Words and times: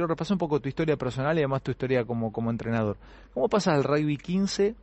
Quiero 0.00 0.08
repasar 0.08 0.36
un 0.36 0.38
poco 0.38 0.60
tu 0.60 0.68
historia 0.70 0.96
personal 0.96 1.36
y 1.36 1.40
además 1.40 1.60
tu 1.62 1.72
historia 1.72 2.06
como, 2.06 2.32
como 2.32 2.50
entrenador. 2.50 2.96
¿Cómo 3.34 3.50
pasas 3.50 3.74
del 3.74 3.84
rugby 3.84 4.16
15 4.16 4.74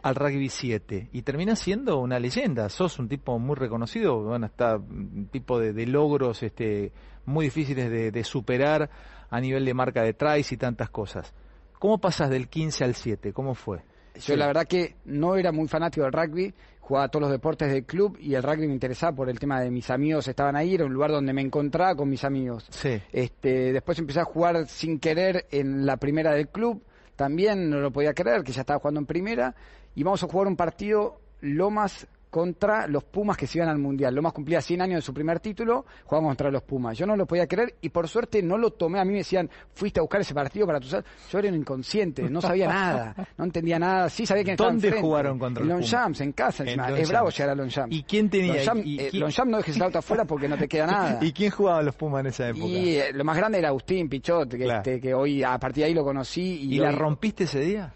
al 0.00 0.14
rugby 0.14 0.48
7 0.48 1.10
y 1.12 1.20
terminas 1.20 1.58
siendo 1.58 1.98
una 1.98 2.18
leyenda? 2.18 2.70
Sos 2.70 2.98
un 2.98 3.06
tipo 3.06 3.38
muy 3.38 3.54
reconocido, 3.54 4.22
bueno, 4.22 4.46
está 4.46 4.76
un 4.76 5.28
tipo 5.30 5.58
de, 5.58 5.74
logros 5.84 6.42
este, 6.42 6.90
muy 7.26 7.44
difíciles 7.44 7.90
de, 7.90 8.12
de 8.12 8.24
superar 8.24 8.88
a 9.28 9.40
nivel 9.42 9.66
de 9.66 9.74
marca 9.74 10.02
de 10.02 10.14
tries 10.14 10.50
y 10.52 10.56
tantas 10.56 10.88
cosas. 10.88 11.34
¿Cómo 11.78 11.98
pasas 11.98 12.30
del 12.30 12.48
15 12.48 12.84
al 12.84 12.94
7? 12.94 13.34
¿Cómo 13.34 13.54
fue? 13.54 13.82
Yo 14.24 14.36
la 14.36 14.46
verdad 14.46 14.66
que 14.66 14.96
no 15.04 15.36
era 15.36 15.52
muy 15.52 15.68
fanático 15.68 16.04
del 16.04 16.14
rugby, 16.14 16.54
jugaba 16.82 17.08
todos 17.08 17.22
los 17.22 17.30
deportes 17.30 17.70
del 17.70 17.84
club 17.84 18.18
y 18.20 18.34
el 18.34 18.42
rugby 18.42 18.66
me 18.66 18.74
interesaba 18.74 19.14
por 19.14 19.30
el 19.30 19.38
tema 19.38 19.60
de 19.60 19.70
mis 19.70 19.88
amigos 19.88 20.26
estaban 20.26 20.56
ahí, 20.56 20.74
era 20.74 20.84
un 20.84 20.92
lugar 20.92 21.12
donde 21.12 21.32
me 21.32 21.40
encontraba 21.40 21.94
con 21.94 22.10
mis 22.10 22.24
amigos. 22.24 22.66
Sí. 22.70 23.00
Este, 23.12 23.72
después 23.72 23.98
empecé 24.00 24.20
a 24.20 24.24
jugar 24.24 24.66
sin 24.66 24.98
querer 24.98 25.46
en 25.52 25.86
la 25.86 25.96
primera 25.96 26.32
del 26.34 26.48
club, 26.48 26.82
también 27.14 27.70
no 27.70 27.78
lo 27.78 27.92
podía 27.92 28.14
creer 28.14 28.42
que 28.42 28.50
ya 28.50 28.62
estaba 28.62 28.80
jugando 28.80 28.98
en 28.98 29.06
primera 29.06 29.54
y 29.94 30.02
vamos 30.02 30.24
a 30.24 30.26
jugar 30.26 30.48
un 30.48 30.56
partido 30.56 31.20
Lomas 31.40 32.08
contra 32.32 32.86
los 32.86 33.04
Pumas 33.04 33.36
que 33.36 33.46
se 33.46 33.58
iban 33.58 33.68
al 33.68 33.76
Mundial. 33.76 34.14
Lomas 34.14 34.32
cumplía 34.32 34.62
100 34.62 34.80
años 34.80 34.96
de 34.96 35.02
su 35.02 35.12
primer 35.12 35.38
título, 35.38 35.84
jugamos 36.06 36.30
contra 36.30 36.50
los 36.50 36.62
Pumas. 36.62 36.96
Yo 36.96 37.04
no 37.04 37.14
lo 37.14 37.26
podía 37.26 37.46
creer 37.46 37.74
y 37.82 37.90
por 37.90 38.08
suerte 38.08 38.42
no 38.42 38.56
lo 38.56 38.70
tomé. 38.70 38.98
A 39.00 39.04
mí 39.04 39.10
me 39.12 39.18
decían, 39.18 39.50
fuiste 39.74 40.00
a 40.00 40.02
buscar 40.02 40.22
ese 40.22 40.32
partido 40.32 40.66
para 40.66 40.80
tu 40.80 40.86
Yo 40.88 41.38
era 41.38 41.48
un 41.50 41.56
inconsciente, 41.56 42.22
no 42.30 42.40
sabía 42.40 42.68
nada, 42.68 43.14
no 43.36 43.44
entendía 43.44 43.78
nada. 43.78 44.08
Sí 44.08 44.24
sabía 44.24 44.44
que 44.44 44.56
¿Dónde 44.56 44.88
enfrente. 44.88 45.00
jugaron 45.06 45.38
contra 45.38 45.62
los 45.62 45.74
Longchamps, 45.74 46.22
en 46.22 46.32
casa. 46.32 46.62
En 46.62 46.70
encima. 46.70 46.98
Es 46.98 47.10
bravo 47.10 47.28
llegar 47.28 47.50
a 47.50 47.54
Longchamps. 47.54 47.94
¿Y 47.94 48.02
quién 48.04 48.30
tenía? 48.30 48.54
Longchamps, 48.54 48.86
y- 48.86 48.98
eh, 48.98 49.08
quién- 49.10 49.50
no 49.50 49.56
dejes 49.58 49.76
el 49.76 49.82
auto 49.82 49.98
afuera 49.98 50.24
porque 50.24 50.48
no 50.48 50.56
te 50.56 50.66
queda 50.68 50.86
nada. 50.86 51.18
¿Y 51.20 51.32
quién 51.32 51.50
jugaba 51.50 51.80
a 51.80 51.82
los 51.82 51.94
Pumas 51.94 52.20
en 52.20 52.26
esa 52.28 52.48
época? 52.48 52.64
Y 52.64 52.96
eh, 52.96 53.12
lo 53.12 53.24
más 53.24 53.36
grande 53.36 53.58
era 53.58 53.68
Agustín 53.68 54.08
Pichot, 54.08 54.48
que, 54.50 54.56
Claro. 54.64 54.78
este, 54.78 55.00
que 55.02 55.12
hoy 55.12 55.42
a 55.42 55.58
partir 55.58 55.82
de 55.82 55.88
ahí 55.88 55.94
lo 55.94 56.02
conocí. 56.02 56.60
Y, 56.62 56.76
¿Y 56.76 56.78
la 56.78 56.92
rompiste 56.92 57.44
ese 57.44 57.60
día? 57.60 57.92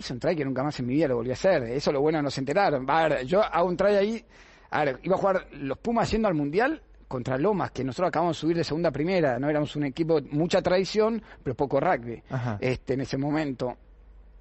Hice 0.00 0.14
un 0.14 0.18
try 0.18 0.34
que 0.34 0.44
nunca 0.44 0.62
más 0.64 0.78
en 0.80 0.86
mi 0.86 0.94
vida 0.94 1.08
lo 1.08 1.16
volví 1.16 1.30
a 1.30 1.34
hacer. 1.34 1.62
Eso 1.64 1.90
es 1.90 1.94
lo 1.94 2.00
bueno, 2.00 2.20
no 2.22 2.30
se 2.30 2.40
enteraron. 2.40 2.88
A 2.90 3.08
ver, 3.08 3.26
yo 3.26 3.42
hago 3.42 3.68
un 3.68 3.76
try 3.76 3.94
ahí. 3.94 4.24
A 4.70 4.84
ver, 4.84 4.98
iba 5.02 5.14
a 5.14 5.18
jugar 5.18 5.46
los 5.52 5.78
Pumas 5.78 6.10
yendo 6.10 6.26
al 6.28 6.34
Mundial 6.34 6.82
contra 7.06 7.36
Lomas, 7.36 7.70
que 7.72 7.84
nosotros 7.84 8.08
acabamos 8.08 8.36
de 8.36 8.40
subir 8.40 8.56
de 8.56 8.64
segunda 8.64 8.88
a 8.88 8.92
primera. 8.92 9.38
No 9.38 9.48
éramos 9.50 9.76
un 9.76 9.84
equipo, 9.84 10.20
mucha 10.30 10.62
tradición, 10.62 11.22
pero 11.42 11.54
poco 11.54 11.80
rugby 11.80 12.22
Ajá. 12.30 12.56
este, 12.60 12.94
en 12.94 13.02
ese 13.02 13.18
momento. 13.18 13.76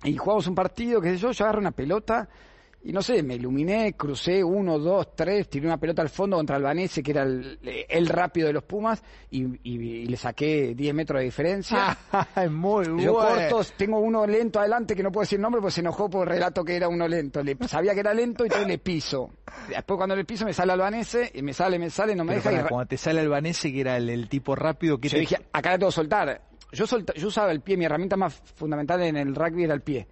Y 0.03 0.15
jugamos 0.15 0.47
un 0.47 0.55
partido, 0.55 1.01
qué 1.01 1.11
sé 1.11 1.17
yo, 1.17 1.31
yo 1.31 1.45
agarro 1.45 1.59
una 1.59 1.71
pelota 1.71 2.29
y 2.81 2.93
no 2.93 3.01
sé, 3.01 3.21
me 3.23 3.35
iluminé, 3.35 3.93
crucé 3.93 4.41
uno, 4.43 4.79
dos, 4.79 5.13
tres, 5.15 5.49
tiré 5.49 5.65
una 5.67 5.77
pelota 5.77 6.01
al 6.01 6.09
fondo 6.09 6.37
contra 6.37 6.55
Albanese, 6.55 7.03
que 7.03 7.11
era 7.11 7.23
el, 7.23 7.59
el 7.89 8.07
rápido 8.07 8.47
de 8.47 8.53
los 8.53 8.63
Pumas, 8.63 9.03
y, 9.29 9.43
y- 9.69 9.79
y 10.03 10.05
le 10.05 10.15
saqué 10.15 10.73
10 10.75 10.93
metros 10.93 11.19
de 11.19 11.25
diferencia. 11.25 11.97
es 12.35 12.49
muy 12.51 12.85
bueno. 12.87 13.01
Yo 13.03 13.13
cortos, 13.15 13.73
tengo 13.77 13.99
uno 13.99 14.25
lento 14.25 14.59
adelante 14.59 14.95
que 14.95 15.03
no 15.03 15.11
puedo 15.11 15.23
decir 15.23 15.39
nombre 15.39 15.59
porque 15.61 15.73
se 15.73 15.81
enojó 15.81 16.09
por 16.09 16.27
el 16.27 16.33
relato 16.35 16.63
que 16.63 16.75
era 16.77 16.87
uno 16.87 17.07
lento. 17.07 17.43
Le, 17.43 17.57
sabía 17.67 17.93
que 17.93 17.99
era 17.99 18.13
lento 18.13 18.43
y 18.45 18.47
entonces 18.47 18.67
le 18.67 18.77
piso. 18.77 19.29
Después 19.67 19.97
cuando 19.97 20.15
le 20.15 20.23
piso 20.25 20.45
me 20.45 20.53
sale 20.53 20.71
Albanese 20.71 21.31
y 21.33 21.41
me 21.41 21.53
sale, 21.53 21.77
me 21.79 21.89
sale, 21.89 22.15
no 22.15 22.23
me 22.23 22.33
Pero 22.35 22.43
deja. 22.43 22.49
pará, 22.51 22.65
y 22.65 22.69
cuando 22.69 22.87
te 22.87 22.97
sale 22.97 23.19
Albanese, 23.19 23.73
que 23.73 23.81
era 23.81 23.97
el, 23.97 24.09
el 24.09 24.29
tipo 24.29 24.55
rápido, 24.55 24.99
que 24.99 25.09
yo 25.09 25.15
te... 25.15 25.19
dije, 25.19 25.35
acá 25.51 25.71
la 25.71 25.77
tengo 25.79 25.89
que 25.89 25.95
soltar. 25.95 26.41
Yo, 26.71 26.85
solta- 26.87 27.13
yo 27.15 27.27
usaba 27.27 27.51
el 27.51 27.61
pie, 27.61 27.75
mi 27.75 27.85
herramienta 27.85 28.15
más 28.15 28.35
fundamental 28.55 29.01
en 29.01 29.17
el 29.17 29.35
rugby 29.35 29.63
era 29.65 29.73
el 29.73 29.81
pie. 29.81 30.07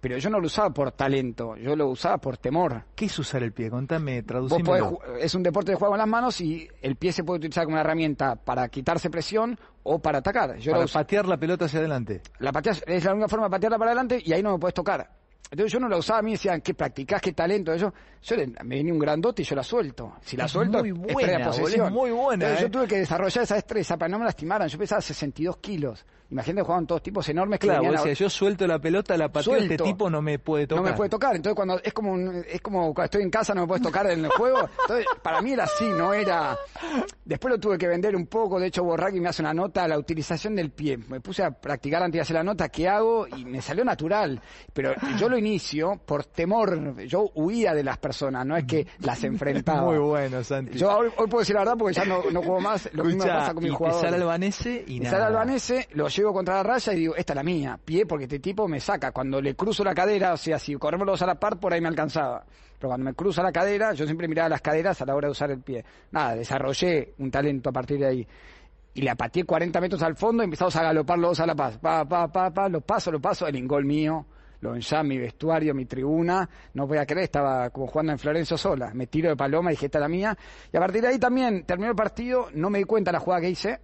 Pero 0.00 0.16
yo 0.16 0.30
no 0.30 0.40
lo 0.40 0.46
usaba 0.46 0.70
por 0.70 0.92
talento, 0.92 1.56
yo 1.56 1.76
lo 1.76 1.88
usaba 1.88 2.16
por 2.18 2.38
temor. 2.38 2.84
¿Qué 2.94 3.04
es 3.04 3.18
usar 3.18 3.42
el 3.42 3.52
pie? 3.52 3.68
Contame, 3.68 4.24
ju- 4.24 5.16
es 5.20 5.34
un 5.34 5.42
deporte 5.42 5.72
de 5.72 5.76
juego 5.76 5.92
con 5.92 5.98
las 5.98 6.08
manos 6.08 6.40
y 6.40 6.66
el 6.80 6.96
pie 6.96 7.12
se 7.12 7.22
puede 7.22 7.38
utilizar 7.38 7.64
como 7.64 7.74
una 7.74 7.82
herramienta 7.82 8.36
para 8.36 8.68
quitarse 8.68 9.10
presión 9.10 9.58
o 9.82 9.98
para 9.98 10.18
atacar. 10.18 10.56
Yo 10.56 10.72
Para 10.72 10.86
patear 10.86 11.26
la 11.28 11.36
pelota 11.36 11.66
hacia 11.66 11.80
adelante. 11.80 12.22
la 12.38 12.50
pateas, 12.50 12.82
es 12.86 13.04
la 13.04 13.12
única 13.12 13.28
forma 13.28 13.46
de 13.46 13.50
patearla 13.50 13.76
para 13.78 13.90
adelante 13.90 14.22
y 14.24 14.32
ahí 14.32 14.42
no 14.42 14.52
me 14.52 14.58
puedes 14.58 14.74
tocar. 14.74 15.10
Entonces 15.50 15.72
yo 15.72 15.80
no 15.80 15.88
la 15.88 15.96
usaba, 15.96 16.20
a 16.20 16.22
mí 16.22 16.26
me 16.30 16.32
decían, 16.36 16.60
¿qué 16.60 16.74
practicás? 16.74 17.20
¿Qué 17.20 17.32
talento? 17.32 17.74
Yo, 17.74 17.92
yo 18.22 18.36
me 18.64 18.76
venía 18.76 18.92
un 18.92 19.00
grandote 19.00 19.42
y 19.42 19.44
yo 19.44 19.56
la 19.56 19.64
suelto. 19.64 20.14
Si 20.22 20.36
la 20.36 20.44
Es 20.44 20.52
suelto, 20.52 20.78
muy 20.78 20.92
buena, 20.92 21.50
es 21.50 21.90
muy 21.90 22.10
buena, 22.12 22.44
Entonces 22.46 22.60
eh. 22.60 22.62
yo 22.62 22.70
tuve 22.70 22.86
que 22.86 22.98
desarrollar 22.98 23.42
esa 23.42 23.56
destreza 23.56 23.96
para 23.98 24.08
no 24.10 24.20
me 24.20 24.24
lastimaran. 24.26 24.68
Yo 24.68 24.78
pesaba 24.78 25.00
62 25.00 25.56
kilos. 25.56 26.06
Imagínate, 26.30 26.62
jugaban 26.62 26.86
todos 26.86 27.02
tipos 27.02 27.28
enormes 27.28 27.58
que 27.58 27.66
Claro, 27.66 27.98
a- 28.02 28.12
yo 28.12 28.30
suelto 28.30 28.66
la 28.66 28.78
pelota, 28.78 29.16
la 29.16 29.28
pateo, 29.30 29.54
este 29.56 29.66
Suelto. 29.68 29.84
tipo 29.84 30.08
no 30.08 30.22
me 30.22 30.38
puede 30.38 30.66
tocar. 30.66 30.84
no 30.84 30.90
me 30.90 30.96
puede 30.96 31.10
tocar. 31.10 31.34
Entonces 31.36 31.56
cuando 31.56 31.80
es 31.82 31.92
como 31.92 32.12
un- 32.12 32.44
es 32.48 32.60
como 32.60 32.94
cuando 32.94 33.04
estoy 33.04 33.22
en 33.22 33.30
casa 33.30 33.52
no 33.54 33.62
me 33.62 33.66
puedes 33.66 33.82
tocar 33.82 34.08
en 34.10 34.24
el 34.24 34.30
juego. 34.30 34.68
Entonces 34.82 35.06
para 35.22 35.40
mí 35.42 35.52
era 35.52 35.64
así, 35.64 35.88
no 35.88 36.12
era. 36.14 36.56
Después 37.24 37.52
lo 37.52 37.58
tuve 37.60 37.78
que 37.78 37.88
vender 37.88 38.14
un 38.16 38.26
poco. 38.26 38.58
De 38.60 38.68
hecho 38.68 38.84
Borraghi 38.84 39.20
me 39.20 39.28
hace 39.28 39.42
una 39.42 39.52
nota 39.54 39.86
la 39.88 39.98
utilización 39.98 40.54
del 40.54 40.70
pie. 40.70 40.96
Me 41.08 41.20
puse 41.20 41.42
a 41.42 41.50
practicar 41.50 42.02
antes 42.02 42.18
de 42.18 42.22
hacer 42.22 42.36
la 42.36 42.44
nota 42.44 42.68
qué 42.68 42.88
hago 42.88 43.26
y 43.26 43.44
me 43.44 43.60
salió 43.60 43.84
natural. 43.84 44.40
Pero 44.72 44.92
yo 45.18 45.28
lo 45.28 45.36
inicio 45.38 46.00
por 46.06 46.24
temor. 46.24 46.96
Yo 47.06 47.30
huía 47.34 47.74
de 47.74 47.82
las 47.84 47.98
personas, 47.98 48.46
no 48.46 48.56
es 48.56 48.64
que 48.64 48.86
las 49.00 49.22
enfrentaba. 49.24 49.82
Muy 49.82 49.98
bueno, 49.98 50.42
Santi. 50.44 50.78
Yo 50.78 50.96
hoy, 50.96 51.08
hoy 51.16 51.26
puedo 51.28 51.40
decir 51.40 51.54
la 51.54 51.62
verdad 51.62 51.74
porque 51.78 51.94
ya 51.94 52.04
no, 52.04 52.22
no 52.30 52.40
juego 52.40 52.60
más. 52.60 52.88
Lo 52.92 53.04
mismo 53.04 53.24
me 53.24 53.28
Escuchá, 53.30 53.38
pasa 53.40 53.54
con 53.54 53.64
mi 53.64 53.70
jugador. 53.70 54.00
sale 54.00 54.16
Albanese 54.16 54.84
y 54.86 55.00
nada. 55.00 55.10
sale 55.10 55.24
Albanese, 55.24 55.88
lo 55.92 56.08
llevo 56.20 56.32
contra 56.32 56.56
la 56.56 56.62
raya 56.62 56.92
y 56.92 56.96
digo, 56.96 57.16
esta 57.16 57.32
es 57.32 57.36
la 57.36 57.42
mía, 57.42 57.78
pie, 57.84 58.06
porque 58.06 58.24
este 58.24 58.38
tipo 58.38 58.68
me 58.68 58.80
saca. 58.80 59.12
Cuando 59.12 59.40
le 59.40 59.54
cruzo 59.54 59.82
la 59.84 59.94
cadera, 59.94 60.34
o 60.34 60.36
sea, 60.36 60.58
si 60.58 60.74
corremos 60.74 61.06
los 61.06 61.20
a 61.22 61.26
la 61.26 61.34
par, 61.34 61.58
por 61.58 61.72
ahí 61.72 61.80
me 61.80 61.88
alcanzaba. 61.88 62.44
Pero 62.78 62.88
cuando 62.88 63.04
me 63.04 63.14
cruza 63.14 63.42
la 63.42 63.52
cadera, 63.52 63.92
yo 63.92 64.06
siempre 64.06 64.26
miraba 64.26 64.48
las 64.48 64.62
caderas 64.62 65.00
a 65.02 65.06
la 65.06 65.14
hora 65.14 65.28
de 65.28 65.32
usar 65.32 65.50
el 65.50 65.60
pie. 65.60 65.84
Nada, 66.12 66.34
desarrollé 66.34 67.14
un 67.18 67.30
talento 67.30 67.70
a 67.70 67.72
partir 67.72 67.98
de 67.98 68.06
ahí. 68.06 68.26
Y 68.94 69.02
la 69.02 69.14
pateé 69.14 69.44
40 69.44 69.80
metros 69.80 70.02
al 70.02 70.16
fondo 70.16 70.42
y 70.42 70.44
empezamos 70.44 70.74
a 70.76 70.82
galopar 70.82 71.18
los 71.18 71.30
dos 71.32 71.40
a 71.40 71.46
la 71.46 71.54
paz. 71.54 71.78
Pa, 71.78 72.04
pa, 72.06 72.28
pa, 72.28 72.50
pa, 72.50 72.68
lo 72.68 72.80
paso, 72.80 73.12
lo 73.12 73.20
paso, 73.20 73.46
el 73.46 73.56
ingol 73.56 73.84
mío, 73.84 74.26
lo 74.60 74.76
ya 74.76 75.02
mi 75.02 75.18
vestuario, 75.18 75.74
mi 75.74 75.84
tribuna. 75.84 76.48
No 76.74 76.86
voy 76.86 76.98
a 76.98 77.06
creer, 77.06 77.24
estaba 77.24 77.70
como 77.70 77.86
jugando 77.86 78.12
en 78.12 78.18
Florencio 78.18 78.56
sola. 78.56 78.92
Me 78.94 79.06
tiro 79.06 79.28
de 79.28 79.36
paloma 79.36 79.70
y 79.70 79.74
dije, 79.74 79.86
esta 79.86 79.98
es 79.98 80.02
la 80.02 80.08
mía. 80.08 80.36
Y 80.72 80.76
a 80.76 80.80
partir 80.80 81.02
de 81.02 81.08
ahí 81.08 81.18
también 81.18 81.64
terminó 81.64 81.90
el 81.90 81.96
partido, 81.96 82.48
no 82.54 82.70
me 82.70 82.78
di 82.78 82.84
cuenta 82.84 83.12
la 83.12 83.20
jugada 83.20 83.42
que 83.42 83.50
hice 83.50 83.80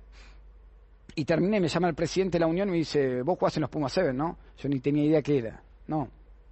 y 1.15 1.25
terminé, 1.25 1.61
me 1.61 1.69
llama 1.69 1.89
el 1.89 1.95
presidente 1.95 2.37
de 2.37 2.41
la 2.41 2.47
Unión 2.47 2.69
y 2.69 2.73
me 2.73 2.77
dice, 2.79 3.23
vos 3.23 3.39
jugás 3.39 3.57
en 3.57 3.63
los 3.63 3.71
Pumas 3.71 3.93
7, 3.93 4.13
¿no? 4.13 4.39
Yo 4.59 4.69
ni 4.69 4.81
tenía 4.81 5.05
idea 5.05 5.23
qué 5.23 5.39
era. 5.39 5.63
No, 5.87 6.09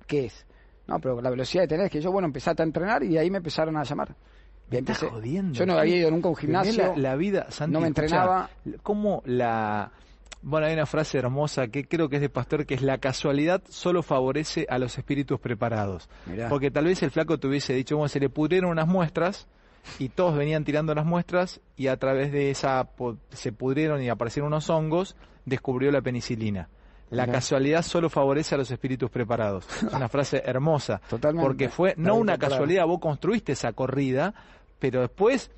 ¿qué 0.07 0.27
es? 0.27 0.47
No, 0.87 0.99
pero 1.01 1.21
la 1.21 1.31
velocidad 1.31 1.65
de 1.65 1.69
tener 1.69 1.91
que 1.91 2.01
yo, 2.01 2.13
bueno, 2.13 2.27
empecé 2.27 2.51
a 2.51 2.63
entrenar 2.63 3.03
y 3.03 3.09
de 3.09 3.19
ahí 3.19 3.31
me 3.31 3.39
empezaron 3.39 3.77
a 3.77 3.83
llamar. 3.85 4.15
Me 4.71 4.79
estás 4.79 4.99
jodiendo. 4.99 5.53
Yo 5.53 5.67
no 5.67 5.75
había 5.75 5.97
ido 5.97 6.11
nunca 6.11 6.29
a 6.29 6.31
un 6.31 6.37
gimnasio. 6.37 6.95
La, 6.95 6.97
la 6.97 7.17
vida, 7.17 7.47
Santi, 7.51 7.73
no 7.73 7.81
me 7.81 7.89
escuchá, 7.89 8.05
entrenaba. 8.05 8.51
¿Cómo 8.83 9.23
la... 9.27 9.93
Bueno, 10.43 10.67
hay 10.67 10.75
una 10.75 10.85
frase 10.85 11.19
hermosa 11.19 11.69
que 11.69 11.85
creo 11.85 12.11
que 12.11 12.17
es 12.17 12.23
de 12.23 12.29
Pastor, 12.29 12.67
que 12.67 12.75
es 12.75 12.83
la 12.83 12.99
casualidad 12.99 13.63
solo 13.69 14.03
favorece 14.03 14.67
a 14.69 14.79
los 14.79 14.99
espíritus 14.99 15.41
preparados. 15.41 16.09
Mirá. 16.27 16.51
Porque 16.51 16.71
tal 16.71 16.85
vez 16.85 17.03
el 17.03 17.11
flaco 17.11 17.39
te 17.39 17.47
hubiese 17.47 17.73
dicho, 17.73 17.97
bueno, 17.97 18.09
se 18.09 18.21
le 18.21 18.29
pudrieron 18.29 18.71
unas 18.71 18.87
muestras 18.87 19.47
y 19.99 20.09
todos 20.09 20.37
venían 20.37 20.65
tirando 20.65 20.95
las 20.95 21.07
muestras 21.07 21.61
y 21.77 21.89
a 21.89 21.97
través 21.97 22.33
de 22.33 22.51
esa 22.51 22.89
se 23.31 23.53
pudrieron 23.53 24.03
y 24.03 24.09
aparecieron 24.09 24.49
unos 24.49 24.71
hongos, 24.71 25.17
descubrió 25.45 25.91
la 25.91 26.03
penicilina. 26.03 26.69
La 27.11 27.25
Mirá. 27.25 27.35
casualidad 27.35 27.83
solo 27.83 28.09
favorece 28.09 28.55
a 28.55 28.59
los 28.59 28.71
espíritus 28.71 29.11
preparados. 29.11 29.67
Es 29.77 29.93
una 29.93 30.09
frase 30.09 30.43
hermosa. 30.45 31.01
Totalmente. 31.09 31.47
Porque 31.47 31.69
fue 31.69 31.95
no 31.97 32.17
una 32.17 32.39
casualidad, 32.39 32.87
vos 32.87 32.99
construiste 32.99 33.53
esa 33.53 33.73
corrida, 33.73 34.35
pero 34.79 35.03
después 35.03 35.51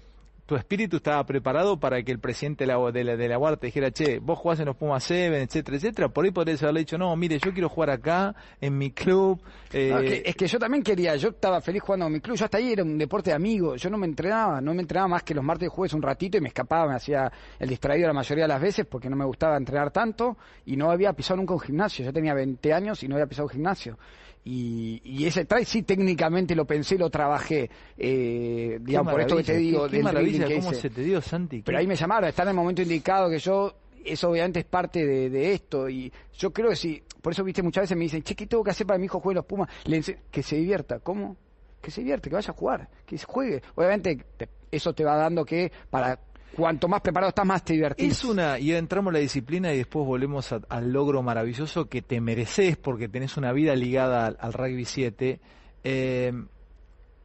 tu 0.47 0.55
espíritu 0.55 0.99
estaba 0.99 1.25
preparado 1.27 1.79
para 1.79 2.01
que 2.05 2.13
el 2.13 2.21
presidente 2.21 2.65
de 2.65 2.73
la, 2.73 2.93
de 2.93 3.03
la, 3.05 3.17
de 3.17 3.29
la 3.29 3.37
Guardia 3.37 3.59
te 3.59 3.67
dijera, 3.67 3.91
che, 3.91 4.21
vos 4.21 4.39
jugás 4.39 4.61
en 4.61 4.67
los 4.67 4.77
Pumas 4.77 5.03
7, 5.03 5.43
etcétera, 5.43 5.77
etcétera. 5.77 6.09
Por 6.09 6.25
ahí 6.25 6.31
podrías 6.31 6.63
haberle 6.63 6.81
dicho, 6.81 6.97
no, 6.97 7.15
mire, 7.17 7.39
yo 7.39 7.53
quiero 7.53 7.69
jugar 7.69 7.91
acá, 7.91 8.35
en 8.61 8.79
mi 8.79 8.93
club. 8.93 9.41
eh, 9.73 9.91
No, 9.91 9.99
es, 9.99 10.23
que, 10.23 10.31
es 10.31 10.37
que 10.37 10.47
yo 10.47 10.59
también 10.61 10.85
quería, 10.85 11.17
yo 11.17 11.31
estaba 11.31 11.61
feliz 11.61 11.83
jugando 11.83 12.07
en 12.07 12.13
mi 12.13 12.21
club, 12.21 12.37
yo 12.37 12.45
hasta 12.45 12.59
ahí 12.59 12.73
era 12.73 12.85
un 12.85 12.97
deporte 12.97 13.31
de 13.31 13.37
amigos, 13.37 13.83
yo 13.83 13.91
no 13.91 13.99
me 13.99 14.07
entrenaba, 14.07 14.61
no 14.61 14.73
me 14.73 14.83
entrenaba 14.83 15.09
más 15.09 15.23
que 15.25 15.35
los 15.35 15.43
martes 15.43 15.67
y 15.67 15.71
jueves 15.71 15.93
un 15.95 16.03
ratito 16.03 16.39
y 16.39 16.41
me 16.41 16.49
escapaba, 16.49 16.89
me 16.91 16.95
hacía 16.95 17.31
el 17.59 17.69
distraído 17.69 18.07
la 18.07 18.13
mayoría 18.15 18.45
de 18.45 18.49
las 18.49 18.61
veces 18.61 18.87
porque 18.87 19.11
no 19.11 19.17
me 19.17 19.25
gustaba 19.25 19.57
entrenar 19.57 19.91
tanto 19.91 20.37
y 20.65 20.77
no 20.77 20.93
había 20.93 21.13
pisado 21.13 21.39
nunca 21.39 21.55
un 21.55 21.61
gimnasio, 21.61 22.05
yo 22.05 22.13
tenía 22.13 22.35
20 22.35 22.73
años 22.73 23.03
y 23.03 23.09
no 23.09 23.17
había 23.17 23.27
pisado 23.27 23.47
un 23.47 23.53
gimnasio. 23.53 23.99
Y, 24.49 25.01
y 25.05 25.27
ese 25.27 25.45
try 25.45 25.65
sí 25.65 25.83
técnicamente 25.83 26.55
lo 26.55 26.65
pensé, 26.67 26.97
lo 26.97 27.11
trabajé, 27.11 27.69
eh, 27.99 28.79
digamos, 28.81 29.13
por 29.13 29.21
esto 29.21 29.37
que 29.39 29.43
te 29.43 29.57
digo, 29.57 29.89
qué, 29.89 29.97
qué 29.97 30.03
maravilla 30.05 30.47
que 30.47 30.57
cómo 30.59 30.71
hice. 30.71 30.83
se 30.83 30.91
te 30.91 31.03
dio, 31.03 31.21
Santi. 31.21 31.63
Pero 31.63 31.79
ahí 31.79 31.87
me 31.89 31.97
llamaron, 31.97 32.29
está 32.29 32.45
en 32.45 32.51
el 32.51 32.55
momento 32.55 32.81
indicado 32.81 33.29
que 33.29 33.41
yo, 33.41 33.75
eso 34.05 34.31
obviamente 34.31 34.61
es 34.61 34.65
parte 34.67 35.05
de, 35.05 35.31
de 35.31 35.53
esto 35.53 35.89
y 35.89 36.13
yo 36.39 36.53
creo 36.53 36.71
que 36.71 36.77
si, 36.77 37.03
por 37.21 37.33
eso 37.33 37.43
viste 37.43 37.61
muchas 37.61 37.83
veces 37.83 37.97
me 37.97 38.05
dicen, 38.05 38.23
che, 38.23 38.37
¿qué 38.37 38.47
tengo 38.47 38.63
que 38.63 38.71
hacer 38.71 38.87
para 38.87 38.99
que 38.99 39.01
mi 39.01 39.07
hijo 39.07 39.19
juegue 39.19 39.35
los 39.35 39.47
Pumas? 39.47 39.69
Le 39.85 40.01
que 40.31 40.43
se 40.45 40.55
divierta, 40.55 41.01
¿cómo? 41.01 41.37
Que 41.83 41.91
se 41.91 42.03
divierta, 42.03 42.29
que 42.29 42.35
vaya 42.37 42.53
a 42.53 42.55
jugar, 42.57 42.89
que 43.05 43.19
se 43.19 43.27
juegue. 43.27 43.63
Obviamente 43.75 44.17
te- 44.37 44.49
eso 44.71 44.93
te 44.93 45.03
va 45.03 45.17
dando 45.17 45.45
que 45.45 45.73
para 45.91 46.21
cuanto 46.55 46.89
más 46.89 47.01
preparado 47.01 47.29
estás, 47.31 47.47
más 47.47 47.65
te 47.65 47.73
divertís. 47.75 48.13
Es 48.13 48.25
una, 48.25 48.59
y 48.59 48.73
entramos 48.73 49.11
en 49.11 49.15
la 49.15 49.21
disciplina 49.21 49.73
y 49.73 49.79
después 49.79 50.07
volvemos 50.07 50.53
a- 50.53 50.61
al 50.69 50.93
logro 50.93 51.23
maravilloso 51.23 51.89
que 51.89 52.03
te 52.03 52.21
mereces 52.21 52.77
porque 52.77 53.09
tenés 53.09 53.37
una 53.37 53.53
vida 53.53 53.75
ligada 53.75 54.27
al, 54.27 54.37
al 54.41 54.53
rugby 54.53 54.85
7. 54.85 55.41
Eh, 55.85 56.33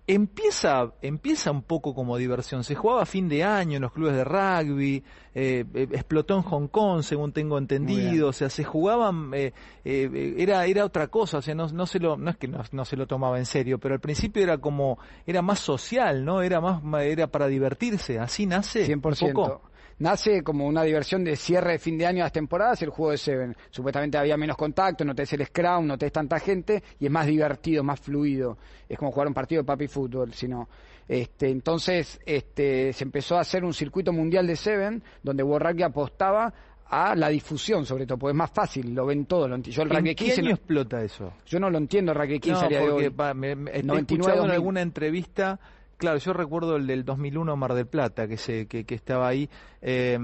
empieza, 0.07 0.94
empieza 1.01 1.51
un 1.51 1.63
poco 1.63 1.94
como 1.94 2.18
diversión. 2.18 2.63
Se 2.63 2.75
jugaba 2.75 3.03
a 3.03 3.06
fin 3.06 3.30
de 3.30 3.44
año 3.44 3.77
en 3.77 3.81
los 3.81 3.92
clubes 3.92 4.15
de 4.15 4.24
rugby, 4.24 5.03
eh, 5.33 5.65
eh, 5.74 5.88
explotó 5.92 6.36
en 6.36 6.42
Hong 6.44 6.68
Kong, 6.68 7.03
según 7.03 7.31
tengo 7.31 7.57
entendido. 7.57 8.30
O 8.30 8.33
sea, 8.33 8.50
se 8.50 8.63
jugaban, 8.63 9.31
eh, 9.33 9.53
era, 9.83 10.65
era 10.65 10.86
otra 10.86 11.07
cosa. 11.07 11.38
O 11.38 11.42
sea, 11.42 11.56
no, 11.56 11.68
no 11.68 11.86
se 11.86 12.00
lo, 12.00 12.18
no 12.18 12.31
es 12.31 12.38
que 12.38 12.48
no, 12.48 12.86
se 12.86 12.98
lo 12.98 13.07
tomaba 13.07 13.38
en 13.38 13.45
serio, 13.45 13.80
pero 13.80 13.94
al 13.95 14.01
principio 14.01 14.44
era 14.44 14.57
como, 14.57 15.00
era 15.25 15.42
más 15.42 15.59
social, 15.59 16.25
¿no? 16.25 16.42
Era 16.42 16.62
más, 16.62 16.81
era 17.03 17.27
para 17.27 17.48
divertirse. 17.48 18.19
Así 18.19 18.45
nace. 18.45 18.88
100%. 18.88 19.27
Un 19.27 19.33
poco 19.33 19.70
nace 20.01 20.42
como 20.42 20.65
una 20.65 20.83
diversión 20.83 21.24
de 21.24 21.36
cierre 21.36 21.74
de 21.74 21.80
fin 21.80 21.98
de 21.98 22.06
año 22.06 22.18
de 22.18 22.24
las 22.24 22.31
temporadas, 22.31 22.81
el 22.81 22.89
juego 22.89 23.12
de 23.12 23.18
Seven. 23.18 23.56
Supuestamente 23.69 24.18
había 24.18 24.36
menos 24.36 24.57
contacto, 24.57 25.06
no 25.06 25.15
tenés 25.15 25.31
el 25.33 25.45
scrum, 25.45 25.86
no 25.86 25.98
tenés 25.98 26.12
tanta 26.12 26.39
gente 26.39 26.83
y 27.00 27.06
es 27.06 27.12
más 27.12 27.27
divertido, 27.27 27.83
más 27.83 28.00
fluido. 28.00 28.57
Es 28.89 28.98
como 28.98 29.12
jugar 29.12 29.27
un 29.27 29.33
partido 29.33 29.62
de 29.62 29.65
papi 29.65 29.88
fútbol, 29.88 30.33
sino 30.33 30.68
este, 31.07 31.50
entonces 31.50 32.19
este, 32.25 32.94
se 32.94 33.03
empezó 33.03 33.38
a 33.38 33.42
hacer 33.42 33.63
un 33.63 33.74
circuito 33.74 34.12
mundial 34.12 34.48
de 34.48 34.56
Seven 34.56 35.03
donde 35.21 35.44
World 35.44 35.68
Rugby 35.68 35.83
apostaba 35.83 36.53
a 36.92 37.15
la 37.15 37.30
difusión, 37.30 37.86
sobre 37.86 38.06
todo, 38.06 38.18
porque 38.18 38.31
es 38.31 38.38
más 38.38 38.51
fácil, 38.51 38.94
lo 38.94 39.06
ven 39.06 39.25
todo. 39.25 39.48
Lo 39.48 39.57
yo 39.59 39.83
el 39.83 39.95
¿En 39.95 40.15
qué 40.15 40.33
año 40.33 40.51
explota 40.51 41.01
eso? 41.01 41.31
Yo 41.45 41.59
no 41.59 41.69
lo 41.69 41.77
entiendo 41.77 42.12
el 42.12 42.18
Rugby 42.18 42.39
15 42.39 42.69
no, 42.69 42.80
porque, 42.80 43.33
me, 43.33 43.51
he 43.71 43.80
escuchado 43.80 44.45
en 44.45 44.51
alguna 44.51 44.81
entrevista 44.81 45.59
Claro, 46.01 46.18
yo 46.18 46.33
recuerdo 46.33 46.77
el 46.77 46.88
del 46.88 47.06
2001 47.06 47.56
Mar 47.56 47.75
del 47.75 47.86
Plata, 47.86 48.27
que, 48.27 48.36
se, 48.36 48.65
que, 48.65 48.86
que 48.86 48.95
estaba 48.95 49.27
ahí. 49.27 49.48
Eh, 49.83 50.18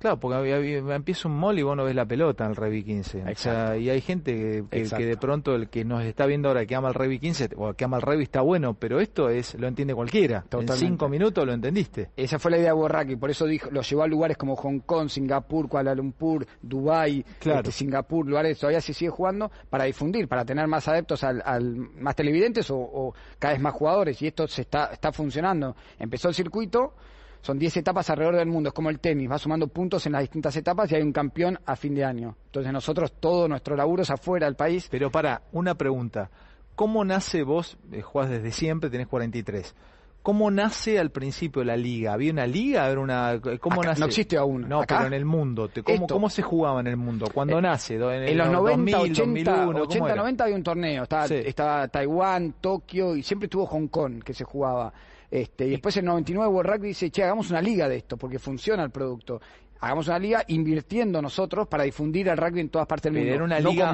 Claro, 0.00 0.18
porque 0.18 0.72
empieza 0.94 1.28
un 1.28 1.38
mall 1.38 1.58
y 1.58 1.62
vos 1.62 1.76
no 1.76 1.84
ves 1.84 1.94
la 1.94 2.06
pelota 2.06 2.44
en 2.44 2.50
el 2.50 2.56
Rugby 2.56 2.82
15. 2.84 3.22
O 3.22 3.34
sea, 3.36 3.76
y 3.76 3.90
hay 3.90 4.00
gente 4.00 4.64
que, 4.70 4.86
de 4.88 5.16
pronto 5.18 5.54
el 5.54 5.68
que 5.68 5.84
nos 5.84 6.02
está 6.04 6.24
viendo 6.24 6.48
ahora 6.48 6.64
que 6.64 6.74
ama 6.74 6.88
el 6.88 6.94
Rugby 6.94 7.18
15 7.18 7.50
o 7.56 7.74
que 7.74 7.84
ama 7.84 7.98
el 7.98 8.02
Rugby 8.02 8.22
está 8.22 8.40
bueno, 8.40 8.72
pero 8.72 8.98
esto 8.98 9.28
es 9.28 9.54
lo 9.56 9.68
entiende 9.68 9.94
cualquiera. 9.94 10.46
En 10.52 10.68
cinco 10.68 11.06
minutos 11.10 11.44
lo 11.44 11.52
entendiste. 11.52 12.08
Esa 12.16 12.38
fue 12.38 12.50
la 12.50 12.56
idea 12.56 12.68
de 12.68 12.76
Borraki, 12.76 13.16
por 13.16 13.30
eso 13.30 13.44
dijo, 13.44 13.70
lo 13.70 13.82
llevó 13.82 14.02
a 14.02 14.06
lugares 14.06 14.38
como 14.38 14.56
Hong 14.56 14.80
Kong, 14.80 15.10
Singapur, 15.10 15.68
Kuala 15.68 15.94
Lumpur, 15.94 16.46
Dubai, 16.62 17.22
este, 17.38 17.70
Singapur, 17.70 18.26
lugares 18.26 18.58
todavía 18.58 18.80
se 18.80 18.94
sigue 18.94 19.10
jugando 19.10 19.50
para 19.68 19.84
difundir, 19.84 20.28
para 20.28 20.46
tener 20.46 20.66
más 20.66 20.88
adeptos 20.88 21.22
al, 21.24 21.76
más 21.76 22.16
televidentes 22.16 22.70
o, 22.70 22.78
o, 22.78 23.14
cada 23.38 23.52
vez 23.52 23.62
más 23.62 23.74
jugadores 23.74 24.20
y 24.22 24.28
esto 24.28 24.48
se 24.48 24.62
está 24.62 24.86
está 24.86 25.12
funcionando. 25.12 25.76
Empezó 25.98 26.28
el 26.28 26.34
circuito 26.34 26.94
son 27.42 27.58
10 27.58 27.78
etapas 27.78 28.10
alrededor 28.10 28.36
del 28.36 28.48
mundo, 28.48 28.68
es 28.68 28.74
como 28.74 28.90
el 28.90 29.00
tenis, 29.00 29.30
va 29.30 29.38
sumando 29.38 29.68
puntos 29.68 30.04
en 30.06 30.12
las 30.12 30.22
distintas 30.22 30.56
etapas 30.56 30.90
y 30.92 30.96
hay 30.96 31.02
un 31.02 31.12
campeón 31.12 31.58
a 31.64 31.76
fin 31.76 31.94
de 31.94 32.04
año. 32.04 32.36
Entonces 32.46 32.72
nosotros 32.72 33.12
todo 33.18 33.48
nuestro 33.48 33.76
laburo 33.76 34.02
es 34.02 34.10
afuera 34.10 34.46
del 34.46 34.56
país. 34.56 34.88
Pero 34.90 35.10
para, 35.10 35.42
una 35.52 35.74
pregunta. 35.74 36.30
¿Cómo 36.74 37.04
nace 37.04 37.42
vos, 37.42 37.76
eh, 37.92 38.00
jugás 38.00 38.30
desde 38.30 38.52
siempre, 38.52 38.88
tenés 38.88 39.06
43? 39.06 39.74
¿Cómo 40.22 40.50
nace 40.50 40.98
al 40.98 41.10
principio 41.10 41.64
la 41.64 41.76
liga? 41.76 42.12
¿Había 42.12 42.30
una 42.30 42.46
liga? 42.46 42.84
¿Había 42.84 42.98
una, 42.98 43.40
¿Cómo 43.58 43.82
nace? 43.82 44.00
No 44.00 44.06
existe 44.06 44.36
aún. 44.36 44.68
No, 44.68 44.82
pero 44.86 45.06
en 45.06 45.14
el 45.14 45.24
mundo. 45.24 45.70
¿Cómo, 45.82 46.06
¿Cómo, 46.06 46.28
se 46.28 46.42
jugaba 46.42 46.80
en 46.80 46.88
el 46.88 46.98
mundo? 46.98 47.26
¿Cuándo 47.32 47.58
eh, 47.58 47.62
nace? 47.62 47.94
¿En, 47.94 48.36
los 48.36 48.50
90, 48.50 49.00
80, 49.00 49.68
80 49.68 50.14
90 50.14 50.44
había 50.44 50.56
un 50.56 50.62
torneo. 50.62 51.02
Estaba, 51.04 51.24
estaba 51.24 51.88
Taiwán, 51.88 52.54
Tokio 52.60 53.16
y 53.16 53.22
siempre 53.22 53.46
estuvo 53.46 53.64
Hong 53.64 53.88
Kong 53.88 54.22
que 54.22 54.34
se 54.34 54.44
jugaba. 54.44 54.92
Este, 55.30 55.66
y 55.66 55.70
después 55.70 55.96
en 55.96 56.06
99 56.06 56.52
World 56.52 56.72
Rugby 56.72 56.88
dice, 56.88 57.10
che, 57.10 57.22
hagamos 57.22 57.50
una 57.50 57.62
liga 57.62 57.88
de 57.88 57.96
esto, 57.96 58.16
porque 58.16 58.38
funciona 58.38 58.82
el 58.82 58.90
producto. 58.90 59.40
Hagamos 59.80 60.08
una 60.08 60.18
liga 60.18 60.44
invirtiendo 60.48 61.22
nosotros 61.22 61.66
para 61.68 61.84
difundir 61.84 62.28
el 62.28 62.36
rugby 62.36 62.60
en 62.60 62.68
todas 62.68 62.86
partes 62.86 63.10
del 63.12 63.22
mundo. 63.22 63.34
Era 63.34 63.44
una 63.44 63.60
liga, 63.60 63.92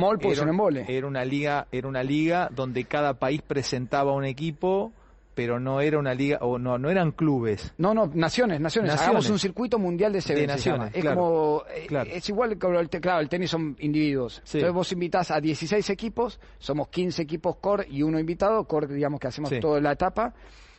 era, 0.88 1.06
una 1.06 1.24
liga, 1.24 1.66
era 1.70 1.88
una 1.88 2.02
liga 2.02 2.48
donde 2.52 2.84
cada 2.84 3.14
país 3.14 3.42
presentaba 3.42 4.12
un 4.12 4.24
equipo 4.24 4.92
pero 5.36 5.60
no 5.60 5.82
era 5.82 5.98
una 5.98 6.14
liga 6.14 6.38
o 6.40 6.58
no 6.58 6.78
no 6.78 6.88
eran 6.88 7.12
clubes. 7.12 7.74
No, 7.76 7.92
no, 7.92 8.10
naciones, 8.14 8.58
naciones. 8.58 8.94
Hagamos 8.94 9.28
un 9.28 9.38
circuito 9.38 9.78
mundial 9.78 10.10
de 10.10 10.46
naciones, 10.46 10.94
es 10.94 11.04
como 11.04 11.62
eh, 11.68 11.86
es 12.14 12.26
igual 12.30 12.58
que 12.58 12.66
el, 12.66 12.88
claro, 12.88 13.20
el 13.20 13.28
tenis 13.28 13.50
son 13.50 13.76
individuos. 13.80 14.38
Entonces 14.38 14.72
vos 14.72 14.90
invitás 14.92 15.30
a 15.30 15.38
16 15.38 15.90
equipos, 15.90 16.40
somos 16.58 16.88
15 16.88 17.20
equipos 17.20 17.56
core 17.56 17.86
y 17.90 18.00
uno 18.02 18.18
invitado, 18.18 18.64
core 18.64 18.86
digamos 18.86 19.20
que 19.20 19.26
hacemos 19.26 19.52
toda 19.60 19.78
la 19.78 19.92
etapa 19.92 20.32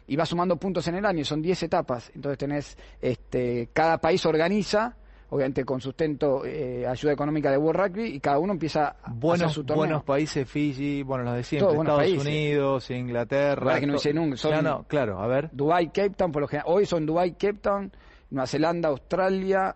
y 0.07 0.15
va 0.15 0.25
sumando 0.25 0.55
puntos 0.55 0.87
en 0.87 0.95
el 0.95 1.05
año, 1.05 1.23
son 1.25 1.41
10 1.41 1.63
etapas. 1.63 2.11
Entonces 2.15 2.37
tenés, 2.37 2.77
este, 3.01 3.69
cada 3.73 3.97
país 3.99 4.25
organiza, 4.25 4.95
obviamente 5.29 5.65
con 5.65 5.81
sustento, 5.81 6.45
eh, 6.45 6.87
ayuda 6.87 7.11
económica 7.11 7.51
de 7.51 7.57
World 7.57 7.81
Rugby, 7.81 8.15
y 8.15 8.19
cada 8.19 8.39
uno 8.39 8.53
empieza 8.53 8.95
a 9.03 9.11
buenos, 9.11 9.47
hacer 9.47 9.55
su 9.55 9.63
torneo. 9.65 9.81
Buenos 9.81 10.03
países, 10.03 10.49
Fiji, 10.49 11.03
bueno, 11.03 11.25
los 11.25 11.35
de 11.35 11.43
siempre, 11.43 11.77
Estados 11.77 12.25
Unidos, 12.25 12.89
Inglaterra. 12.89 13.79
que 13.79 13.87
no 13.87 13.95
hice 13.95 14.13
nunca. 14.13 14.37
Son 14.37 14.63
no, 14.63 14.85
claro, 14.87 15.19
a 15.19 15.27
ver. 15.27 15.49
Dubai, 15.51 15.87
Cape 15.87 16.11
Town, 16.11 16.31
por 16.31 16.41
lo 16.41 16.47
general. 16.47 16.71
Hoy 16.73 16.85
son 16.85 17.05
Dubai, 17.05 17.33
Cape 17.33 17.59
Town, 17.61 17.91
Nueva 18.29 18.47
Zelanda, 18.47 18.89
Australia, 18.89 19.75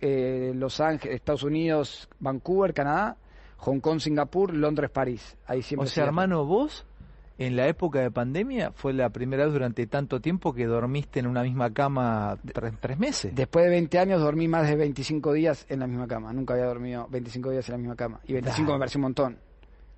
eh, 0.00 0.52
Los 0.54 0.80
Ángeles, 0.80 1.16
Estados 1.16 1.44
Unidos, 1.44 2.08
Vancouver, 2.18 2.74
Canadá, 2.74 3.16
Hong 3.58 3.78
Kong, 3.78 4.00
Singapur, 4.00 4.52
Londres, 4.52 4.90
París. 4.90 5.36
Ahí 5.46 5.62
siempre 5.62 5.86
o 5.86 5.90
sea, 5.90 6.04
hermano, 6.04 6.44
vos 6.44 6.86
en 7.40 7.56
la 7.56 7.66
época 7.68 8.00
de 8.00 8.10
pandemia 8.10 8.70
fue 8.72 8.92
la 8.92 9.08
primera 9.08 9.44
vez 9.44 9.54
durante 9.54 9.86
tanto 9.86 10.20
tiempo 10.20 10.52
que 10.52 10.66
dormiste 10.66 11.20
en 11.20 11.26
una 11.26 11.42
misma 11.42 11.72
cama 11.72 12.38
tres, 12.52 12.98
meses. 12.98 13.34
Después 13.34 13.64
de 13.64 13.70
20 13.70 13.98
años 13.98 14.20
dormí 14.20 14.46
más 14.46 14.68
de 14.68 14.76
25 14.76 15.32
días 15.32 15.64
en 15.70 15.80
la 15.80 15.86
misma 15.86 16.06
cama. 16.06 16.34
Nunca 16.34 16.52
había 16.52 16.66
dormido 16.66 17.08
25 17.08 17.50
días 17.50 17.66
en 17.70 17.72
la 17.72 17.78
misma 17.78 17.96
cama. 17.96 18.20
Y 18.26 18.34
25 18.34 18.72
me 18.74 18.78
pareció 18.78 18.98
un 18.98 19.02
montón. 19.02 19.38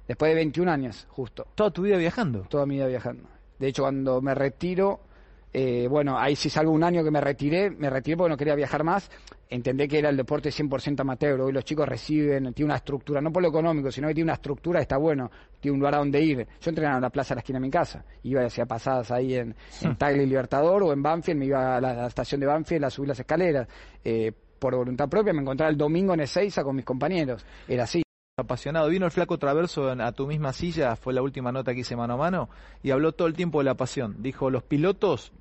Después 0.07 0.31
de 0.31 0.37
21 0.37 0.71
años, 0.71 1.09
justo. 1.11 1.49
¿Toda 1.57 1.73
tu 1.73 1.83
vida 1.83 1.97
viajando? 1.97 2.43
Toda 2.43 2.65
mi 2.65 2.77
vida 2.77 2.87
viajando. 2.87 3.25
De 3.59 3.67
hecho, 3.67 3.83
cuando 3.83 4.23
me 4.23 4.37
retiro, 4.37 5.01
eh, 5.53 5.87
bueno, 5.89 6.19
ahí 6.19 6.35
sí 6.35 6.49
salgo 6.49 6.73
un 6.73 6.83
año 6.83 7.05
que 7.05 7.11
me 7.11 7.21
retiré, 7.21 7.71
me 7.71 7.91
retiré 7.91 8.17
porque 8.17 8.31
no 8.31 8.37
quería 8.37 8.55
viajar 8.55 8.85
más, 8.85 9.11
entendé 9.51 9.87
que 9.87 9.99
era 9.99 10.09
el 10.09 10.17
deporte 10.17 10.49
100% 10.49 11.01
amateur, 11.01 11.41
hoy 11.43 11.53
los 11.53 11.65
chicos 11.65 11.87
reciben, 11.87 12.55
tiene 12.55 12.67
una 12.67 12.77
estructura, 12.77 13.21
no 13.21 13.31
por 13.31 13.43
lo 13.43 13.49
económico, 13.49 13.91
sino 13.91 14.09
que 14.09 14.15
tiene 14.15 14.29
una 14.29 14.35
estructura, 14.35 14.81
está 14.81 14.97
bueno, 14.97 15.31
tiene 15.61 15.75
un 15.75 15.81
lugar 15.81 15.97
a 15.97 15.99
donde 15.99 16.23
ir. 16.23 16.47
Yo 16.61 16.71
entrenaba 16.71 16.97
en 16.97 17.03
la 17.03 17.11
plaza 17.11 17.35
de 17.35 17.37
la 17.37 17.41
esquina 17.41 17.59
de 17.59 17.67
mi 17.67 17.71
casa, 17.71 18.05
iba 18.23 18.43
hacia 18.43 18.65
pasadas 18.65 19.11
ahí 19.11 19.35
en, 19.35 19.55
en 19.83 19.97
Tagle 19.97 20.27
Libertador 20.27 20.83
o 20.85 20.93
en 20.93 21.03
Banfield, 21.03 21.39
me 21.39 21.47
iba 21.47 21.77
a 21.77 21.81
la, 21.81 22.07
estación 22.07 22.41
de 22.41 22.47
Banfield 22.47 22.85
a 22.85 22.91
subir 22.91 23.09
las 23.09 23.21
escaleras. 23.21 23.69
Eh, 24.03 24.33
por 24.59 24.77
voluntad 24.77 25.09
propia 25.09 25.33
me 25.33 25.43
encontraba 25.43 25.71
el 25.71 25.77
domingo 25.77 26.15
en 26.15 26.21
Ezeiza 26.21 26.63
con 26.63 26.77
mis 26.77 26.85
compañeros, 26.85 27.45
era 27.67 27.83
así 27.83 28.03
apasionado. 28.39 28.89
Vino 28.89 29.05
el 29.05 29.13
flaco 29.13 29.37
Traverso 29.37 29.91
a 29.91 30.13
tu 30.13 30.27
misma 30.27 30.53
silla, 30.53 30.97
fue 30.97 31.13
la 31.13 31.21
última 31.21 31.53
nota 31.53 31.75
que 31.75 31.81
hice 31.81 31.97
mano 31.97 32.15
a 32.15 32.17
mano, 32.17 32.49
y 32.83 32.91
habló 32.91 33.13
todo 33.13 33.29
el 33.29 33.35
tiempo 33.35 33.59
de 33.59 33.65
la 33.65 33.75
pasión. 33.75 34.17
Dijo, 34.21 34.51
los 34.51 34.63
pilotos 34.63 35.33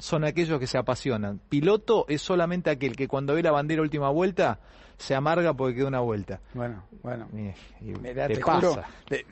son 0.00 0.24
aquellos 0.24 0.58
que 0.58 0.66
se 0.66 0.78
apasionan. 0.78 1.40
Piloto 1.48 2.06
es 2.08 2.22
solamente 2.22 2.70
aquel 2.70 2.96
que 2.96 3.06
cuando 3.06 3.34
ve 3.34 3.42
la 3.42 3.52
bandera 3.52 3.82
última 3.82 4.10
vuelta 4.10 4.58
se 4.96 5.14
amarga 5.14 5.54
porque 5.54 5.76
queda 5.76 5.88
una 5.88 6.00
vuelta. 6.00 6.40
Bueno, 6.52 6.84
bueno. 7.02 7.28
te, 7.30 8.40
pasa. 8.40 8.84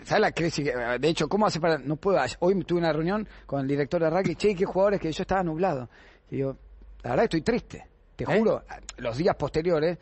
¿Sabes 0.04 0.20
la 0.20 0.32
crisis? 0.32 0.70
De 0.98 1.08
hecho, 1.08 1.28
¿cómo 1.28 1.46
hace 1.46 1.60
para.? 1.60 1.78
No 1.78 1.96
puedo. 1.96 2.18
Hoy 2.40 2.62
tuve 2.64 2.78
una 2.78 2.92
reunión 2.92 3.28
con 3.44 3.60
el 3.60 3.68
director 3.68 4.02
de 4.02 4.10
rugby. 4.10 4.34
Che, 4.34 4.54
qué 4.54 4.64
jugadores 4.64 5.00
que 5.00 5.12
yo 5.12 5.22
estaba 5.22 5.42
nublado. 5.42 5.88
Y 6.30 6.36
digo, 6.36 6.56
la 7.02 7.10
verdad 7.10 7.24
estoy 7.24 7.42
triste. 7.42 7.86
Te 8.16 8.24
¿Eh? 8.24 8.38
juro, 8.38 8.62
los 8.96 9.16
días 9.16 9.36
posteriores, 9.36 9.98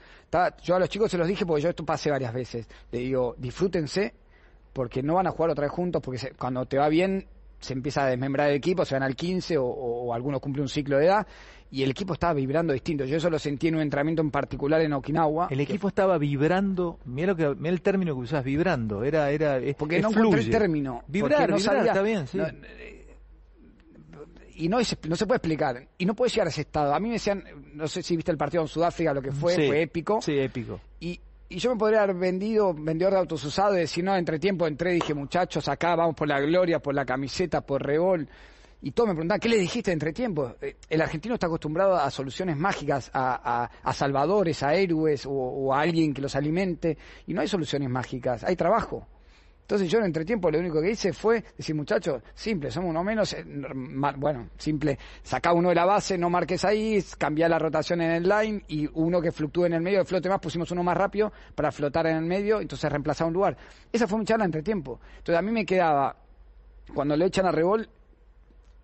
yo 0.62 0.76
a 0.76 0.78
los 0.78 0.88
chicos 0.88 1.10
se 1.10 1.18
los 1.18 1.28
dije 1.28 1.44
porque 1.44 1.62
yo 1.62 1.68
esto 1.68 1.84
pasé 1.84 2.10
varias 2.10 2.32
veces. 2.32 2.66
Le 2.90 3.00
digo, 3.00 3.34
disfrútense 3.36 4.14
porque 4.72 5.02
no 5.02 5.14
van 5.14 5.26
a 5.26 5.30
jugar 5.32 5.50
otra 5.50 5.64
vez 5.66 5.72
juntos, 5.72 6.00
porque 6.02 6.32
cuando 6.38 6.64
te 6.64 6.78
va 6.78 6.88
bien 6.88 7.26
se 7.66 7.72
empieza 7.72 8.04
a 8.04 8.08
desmembrar 8.08 8.48
el 8.50 8.56
equipo, 8.56 8.84
se 8.84 8.94
van 8.94 9.02
al 9.02 9.14
15 9.14 9.56
o, 9.58 10.14
algunos 10.14 10.40
cumplen 10.40 10.62
un 10.62 10.68
ciclo 10.68 10.98
de 10.98 11.06
edad 11.06 11.26
y 11.70 11.82
el 11.82 11.90
equipo 11.90 12.14
estaba 12.14 12.32
vibrando 12.32 12.72
distinto. 12.72 13.04
Yo 13.04 13.16
eso 13.16 13.28
lo 13.28 13.38
sentí 13.38 13.68
en 13.68 13.74
un 13.74 13.80
entrenamiento 13.82 14.22
en 14.22 14.30
particular 14.30 14.80
en 14.80 14.92
Okinawa. 14.92 15.48
El 15.50 15.60
equipo 15.60 15.88
estaba 15.88 16.16
vibrando, 16.16 17.00
mira, 17.04 17.28
lo 17.28 17.36
que, 17.36 17.54
mira 17.56 17.70
el 17.70 17.82
término 17.82 18.14
que 18.14 18.20
usás, 18.20 18.44
vibrando. 18.44 19.02
Era, 19.02 19.30
era, 19.30 19.60
porque 19.76 20.00
no 20.00 20.10
encontré 20.10 20.40
el 20.42 20.50
término. 20.50 21.02
Vibrar, 21.08 21.50
no 21.50 21.56
vibrar, 21.56 21.86
está 21.86 22.02
bien, 22.02 22.26
sí. 22.28 22.38
y 24.54 24.68
no, 24.68 24.78
no 24.78 25.16
se 25.16 25.26
puede 25.26 25.36
explicar. 25.36 25.88
Y 25.98 26.06
no 26.06 26.14
puede 26.14 26.30
llegar 26.30 26.46
a 26.46 26.50
ese 26.50 26.60
estado. 26.60 26.94
A 26.94 27.00
mí 27.00 27.08
me 27.08 27.14
decían, 27.14 27.42
no 27.74 27.88
sé 27.88 28.02
si 28.02 28.14
viste 28.14 28.30
el 28.30 28.38
partido 28.38 28.62
en 28.62 28.68
Sudáfrica, 28.68 29.12
lo 29.12 29.20
que 29.20 29.32
fue, 29.32 29.54
fue 29.54 29.82
épico. 29.82 30.20
Sí, 30.22 30.38
épico. 30.38 30.80
Y 31.48 31.56
y 31.56 31.58
yo 31.58 31.70
me 31.70 31.78
podría 31.78 32.02
haber 32.02 32.16
vendido, 32.16 32.74
vendedor 32.74 33.14
de 33.14 33.18
autos 33.20 33.44
usados, 33.44 33.76
y 33.76 33.80
decir, 33.80 34.04
no, 34.04 34.16
entre 34.16 34.38
tiempo 34.38 34.66
entré, 34.66 34.92
dije, 34.92 35.14
muchachos, 35.14 35.68
acá 35.68 35.94
vamos 35.94 36.14
por 36.14 36.28
la 36.28 36.40
gloria, 36.40 36.80
por 36.80 36.94
la 36.94 37.04
camiseta, 37.04 37.60
por 37.60 37.82
Rebol. 37.82 38.28
Y 38.82 38.90
todos 38.90 39.08
me 39.08 39.14
preguntaban, 39.14 39.40
¿qué 39.40 39.48
le 39.48 39.56
dijiste 39.56 39.90
entre 39.90 40.12
tiempo? 40.12 40.54
Eh, 40.60 40.76
el 40.88 41.00
argentino 41.00 41.34
está 41.34 41.46
acostumbrado 41.46 41.96
a 41.96 42.10
soluciones 42.10 42.56
mágicas, 42.56 43.10
a, 43.12 43.70
salvadores, 43.92 44.62
a 44.62 44.74
héroes 44.74 45.24
o, 45.26 45.72
a 45.74 45.80
alguien 45.80 46.12
que 46.12 46.20
los 46.20 46.36
alimente. 46.36 46.98
Y 47.26 47.34
no 47.34 47.40
hay 47.40 47.48
soluciones 47.48 47.88
mágicas, 47.88 48.44
hay 48.44 48.54
trabajo. 48.54 49.06
Entonces 49.66 49.90
yo 49.90 49.98
en 49.98 50.04
entretiempo 50.04 50.48
lo 50.48 50.60
único 50.60 50.80
que 50.80 50.92
hice 50.92 51.12
fue 51.12 51.42
decir, 51.56 51.74
muchachos, 51.74 52.22
simple, 52.36 52.70
somos 52.70 52.90
uno 52.90 53.02
menos, 53.02 53.32
eh, 53.32 53.44
bueno, 54.16 54.50
simple, 54.56 54.96
saca 55.24 55.52
uno 55.52 55.70
de 55.70 55.74
la 55.74 55.84
base, 55.84 56.16
no 56.16 56.30
marques 56.30 56.64
ahí, 56.64 57.04
cambia 57.18 57.48
la 57.48 57.58
rotación 57.58 58.00
en 58.00 58.12
el 58.12 58.28
line 58.28 58.62
y 58.68 58.88
uno 58.94 59.20
que 59.20 59.32
fluctúe 59.32 59.64
en 59.64 59.72
el 59.72 59.80
medio, 59.80 59.98
que 59.98 60.04
flote 60.04 60.28
más, 60.28 60.38
pusimos 60.38 60.70
uno 60.70 60.84
más 60.84 60.96
rápido 60.96 61.32
para 61.56 61.72
flotar 61.72 62.06
en 62.06 62.14
el 62.14 62.24
medio, 62.26 62.60
entonces 62.60 62.88
reemplazar 62.88 63.26
un 63.26 63.32
lugar. 63.32 63.56
Esa 63.90 64.06
fue 64.06 64.20
mi 64.20 64.24
charla 64.24 64.44
entre 64.44 64.62
tiempo. 64.62 65.00
Entonces 65.18 65.36
a 65.36 65.42
mí 65.42 65.50
me 65.50 65.66
quedaba, 65.66 66.14
cuando 66.94 67.16
le 67.16 67.24
echan 67.26 67.46
a 67.46 67.50
Revol, 67.50 67.88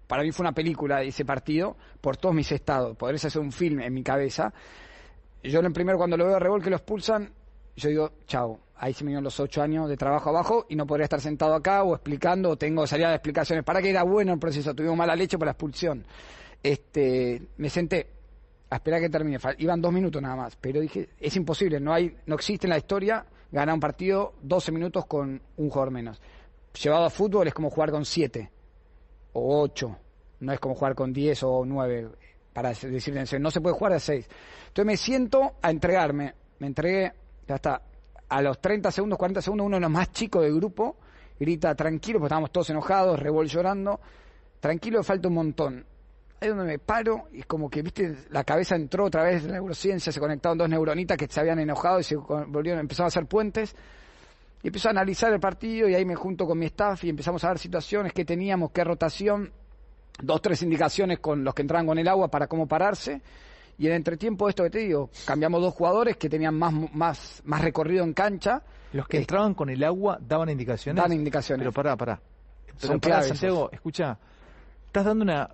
para 0.08 0.24
mí 0.24 0.32
fue 0.32 0.42
una 0.42 0.52
película 0.52 1.00
ese 1.02 1.24
partido 1.24 1.76
por 2.00 2.16
todos 2.16 2.34
mis 2.34 2.50
estados. 2.50 2.96
Podrías 2.96 3.24
hacer 3.24 3.40
un 3.40 3.52
film 3.52 3.82
en 3.82 3.94
mi 3.94 4.02
cabeza. 4.02 4.52
Yo 5.44 5.60
en 5.60 5.66
el 5.66 5.72
primero 5.72 5.96
cuando 5.96 6.16
lo 6.16 6.26
veo 6.26 6.34
a 6.34 6.40
Revol 6.40 6.60
que 6.60 6.70
lo 6.70 6.76
expulsan, 6.76 7.32
yo 7.76 7.88
digo, 7.88 8.12
chao, 8.26 8.60
ahí 8.76 8.92
se 8.92 9.04
me 9.04 9.10
dieron 9.10 9.24
los 9.24 9.38
ocho 9.40 9.62
años 9.62 9.88
de 9.88 9.96
trabajo 9.96 10.30
abajo 10.30 10.66
y 10.68 10.76
no 10.76 10.86
podría 10.86 11.04
estar 11.04 11.20
sentado 11.20 11.54
acá 11.54 11.82
o 11.84 11.94
explicando 11.94 12.50
o 12.50 12.56
tengo 12.56 12.86
salida 12.86 13.08
de 13.08 13.14
explicaciones. 13.16 13.64
Para 13.64 13.80
que 13.80 13.90
era 13.90 14.02
bueno 14.02 14.32
el 14.32 14.38
proceso, 14.38 14.74
tuvimos 14.74 14.96
mala 14.96 15.16
leche 15.16 15.38
por 15.38 15.46
la 15.46 15.52
expulsión. 15.52 16.04
Este, 16.62 17.40
me 17.56 17.70
senté 17.70 18.08
a 18.70 18.76
esperar 18.76 19.00
que 19.00 19.08
termine. 19.08 19.38
Iban 19.58 19.80
dos 19.80 19.92
minutos 19.92 20.20
nada 20.20 20.36
más, 20.36 20.56
pero 20.56 20.80
dije, 20.80 21.10
es 21.18 21.36
imposible, 21.36 21.78
no 21.78 21.92
hay, 21.92 22.16
no 22.26 22.34
existe 22.34 22.66
en 22.66 22.70
la 22.70 22.78
historia 22.78 23.24
ganar 23.50 23.74
un 23.74 23.80
partido 23.80 24.34
12 24.42 24.72
minutos 24.72 25.06
con 25.06 25.40
un 25.56 25.68
jugador 25.68 25.92
menos. 25.92 26.20
Llevado 26.82 27.04
a 27.04 27.10
fútbol 27.10 27.46
es 27.46 27.54
como 27.54 27.70
jugar 27.70 27.90
con 27.90 28.04
siete 28.04 28.50
o 29.34 29.60
ocho, 29.60 29.96
no 30.40 30.52
es 30.52 30.58
como 30.58 30.74
jugar 30.74 30.94
con 30.94 31.12
diez 31.12 31.42
o 31.42 31.64
nueve, 31.66 32.08
para 32.52 32.70
decir 32.70 33.40
no 33.40 33.50
se 33.50 33.60
puede 33.60 33.76
jugar 33.76 33.92
a 33.92 34.00
seis. 34.00 34.26
Entonces 34.68 34.86
me 34.86 34.96
siento 34.96 35.56
a 35.60 35.70
entregarme, 35.70 36.34
me 36.58 36.66
entregué, 36.66 37.12
ya 37.46 37.56
está, 37.56 37.82
a 38.28 38.42
los 38.42 38.60
30 38.60 38.90
segundos, 38.90 39.18
40 39.18 39.42
segundos, 39.42 39.66
uno 39.66 39.76
de 39.76 39.80
los 39.80 39.90
más 39.90 40.10
chicos 40.12 40.42
del 40.42 40.54
grupo 40.54 40.96
grita 41.38 41.74
tranquilo, 41.74 42.18
porque 42.18 42.28
estábamos 42.28 42.52
todos 42.52 42.70
enojados, 42.70 43.18
revol 43.18 43.46
llorando, 43.46 44.00
tranquilo, 44.60 45.02
falta 45.02 45.28
un 45.28 45.34
montón. 45.34 45.84
Ahí 46.40 46.48
donde 46.48 46.64
me 46.64 46.78
paro 46.78 47.28
y 47.32 47.40
es 47.40 47.46
como 47.46 47.68
que, 47.68 47.82
viste, 47.82 48.16
la 48.30 48.44
cabeza 48.44 48.74
entró 48.74 49.04
otra 49.04 49.24
vez 49.24 49.44
la 49.44 49.52
neurociencia, 49.52 50.12
se 50.12 50.20
conectaron 50.20 50.58
dos 50.58 50.68
neuronitas 50.68 51.16
que 51.16 51.26
se 51.28 51.40
habían 51.40 51.58
enojado 51.58 52.00
y 52.00 52.04
se 52.04 52.16
volvieron, 52.16 52.80
empezaron 52.80 53.06
a 53.06 53.08
hacer 53.08 53.26
puentes. 53.26 53.74
Y 54.62 54.68
empezó 54.68 54.88
a 54.88 54.90
analizar 54.92 55.32
el 55.32 55.40
partido 55.40 55.88
y 55.88 55.94
ahí 55.94 56.04
me 56.04 56.14
junto 56.14 56.46
con 56.46 56.56
mi 56.56 56.66
staff 56.66 57.02
y 57.04 57.08
empezamos 57.08 57.42
a 57.42 57.48
ver 57.48 57.58
situaciones 57.58 58.12
que 58.12 58.24
teníamos, 58.24 58.70
qué 58.70 58.84
rotación, 58.84 59.52
dos, 60.22 60.40
tres 60.40 60.62
indicaciones 60.62 61.18
con 61.18 61.42
los 61.42 61.52
que 61.52 61.62
entraban 61.62 61.86
con 61.86 61.98
el 61.98 62.06
agua 62.06 62.28
para 62.28 62.46
cómo 62.46 62.68
pararse 62.68 63.20
y 63.78 63.86
en 63.86 63.94
entretiempo, 63.94 64.48
esto 64.48 64.62
que 64.64 64.70
te 64.70 64.78
digo, 64.78 65.10
cambiamos 65.24 65.60
dos 65.60 65.74
jugadores 65.74 66.16
que 66.16 66.28
tenían 66.28 66.56
más, 66.56 66.72
más, 66.92 67.42
más 67.44 67.62
recorrido 67.62 68.04
en 68.04 68.12
cancha. 68.12 68.62
Los 68.92 69.08
que 69.08 69.18
entraban 69.18 69.54
con 69.54 69.70
el 69.70 69.82
agua 69.82 70.18
daban 70.20 70.50
indicaciones. 70.50 71.02
Dan 71.02 71.12
indicaciones. 71.12 71.62
Pero 71.62 71.72
pará, 71.72 71.96
pará. 71.96 72.20
Son 72.76 72.98
claves. 72.98 73.28
Santiago, 73.28 73.70
escucha, 73.72 74.18
estás 74.86 75.04
dando 75.04 75.24
una 75.24 75.48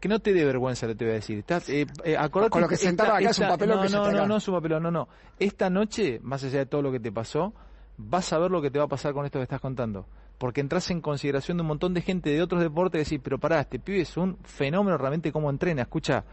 que 0.00 0.08
no 0.08 0.18
te 0.18 0.32
dé 0.32 0.44
vergüenza 0.44 0.86
lo 0.86 0.92
que 0.92 0.98
te 0.98 1.04
voy 1.04 1.12
a 1.12 1.14
decir. 1.14 1.38
Estás, 1.38 1.68
eh, 1.70 1.86
eh 2.04 2.16
Con 2.30 2.60
lo 2.60 2.68
que 2.68 2.76
sentaba 2.76 3.16
acá 3.18 3.30
es 3.30 3.38
un 3.38 3.48
papelón. 3.48 3.90
No, 3.90 4.04
no, 4.04 4.12
no, 4.12 4.26
no 4.26 4.36
es 4.36 4.48
un 4.48 4.54
papelón, 4.54 4.82
no, 4.82 4.90
no. 4.90 5.08
Esta 5.38 5.70
noche, 5.70 6.20
más 6.22 6.44
allá 6.44 6.58
de 6.58 6.66
todo 6.66 6.82
lo 6.82 6.92
que 6.92 7.00
te 7.00 7.10
pasó, 7.10 7.54
vas 7.96 8.32
a 8.32 8.38
ver 8.38 8.50
lo 8.50 8.60
que 8.60 8.70
te 8.70 8.78
va 8.78 8.84
a 8.84 8.88
pasar 8.88 9.14
con 9.14 9.24
esto 9.24 9.38
que 9.38 9.44
estás 9.44 9.60
contando. 9.60 10.06
Porque 10.38 10.60
entras 10.60 10.90
en 10.90 11.00
consideración 11.00 11.56
de 11.56 11.62
un 11.62 11.68
montón 11.68 11.94
de 11.94 12.02
gente 12.02 12.30
de 12.30 12.42
otros 12.42 12.60
deportes 12.60 13.00
y 13.00 13.04
decís, 13.04 13.20
pero 13.22 13.38
pará, 13.38 13.60
este 13.60 13.78
pibe 13.78 14.00
es 14.00 14.16
un 14.16 14.36
fenómeno 14.42 14.98
realmente 14.98 15.32
cómo 15.32 15.48
entrena. 15.48 15.82
Escucha, 15.82 16.24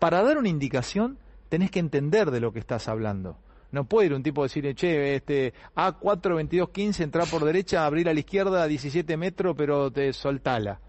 para 0.00 0.24
dar 0.24 0.36
una 0.36 0.48
indicación 0.48 1.18
tenés 1.48 1.70
que 1.70 1.78
entender 1.78 2.32
de 2.32 2.40
lo 2.40 2.52
que 2.52 2.58
estás 2.58 2.88
hablando. 2.88 3.36
No 3.70 3.84
puede 3.84 4.06
ir 4.06 4.14
un 4.14 4.24
tipo 4.24 4.42
a 4.42 4.46
decir, 4.46 4.74
che, 4.74 5.14
este, 5.14 5.54
A4, 5.76 6.34
22, 6.34 6.70
15, 6.70 7.04
entrar 7.04 7.28
por 7.28 7.44
derecha, 7.44 7.86
abrir 7.86 8.08
a 8.08 8.14
la 8.14 8.18
izquierda 8.18 8.64
a 8.64 8.66
17 8.66 9.16
metros, 9.16 9.54
pero 9.56 9.92
te 9.92 10.12
soltala. 10.12 10.80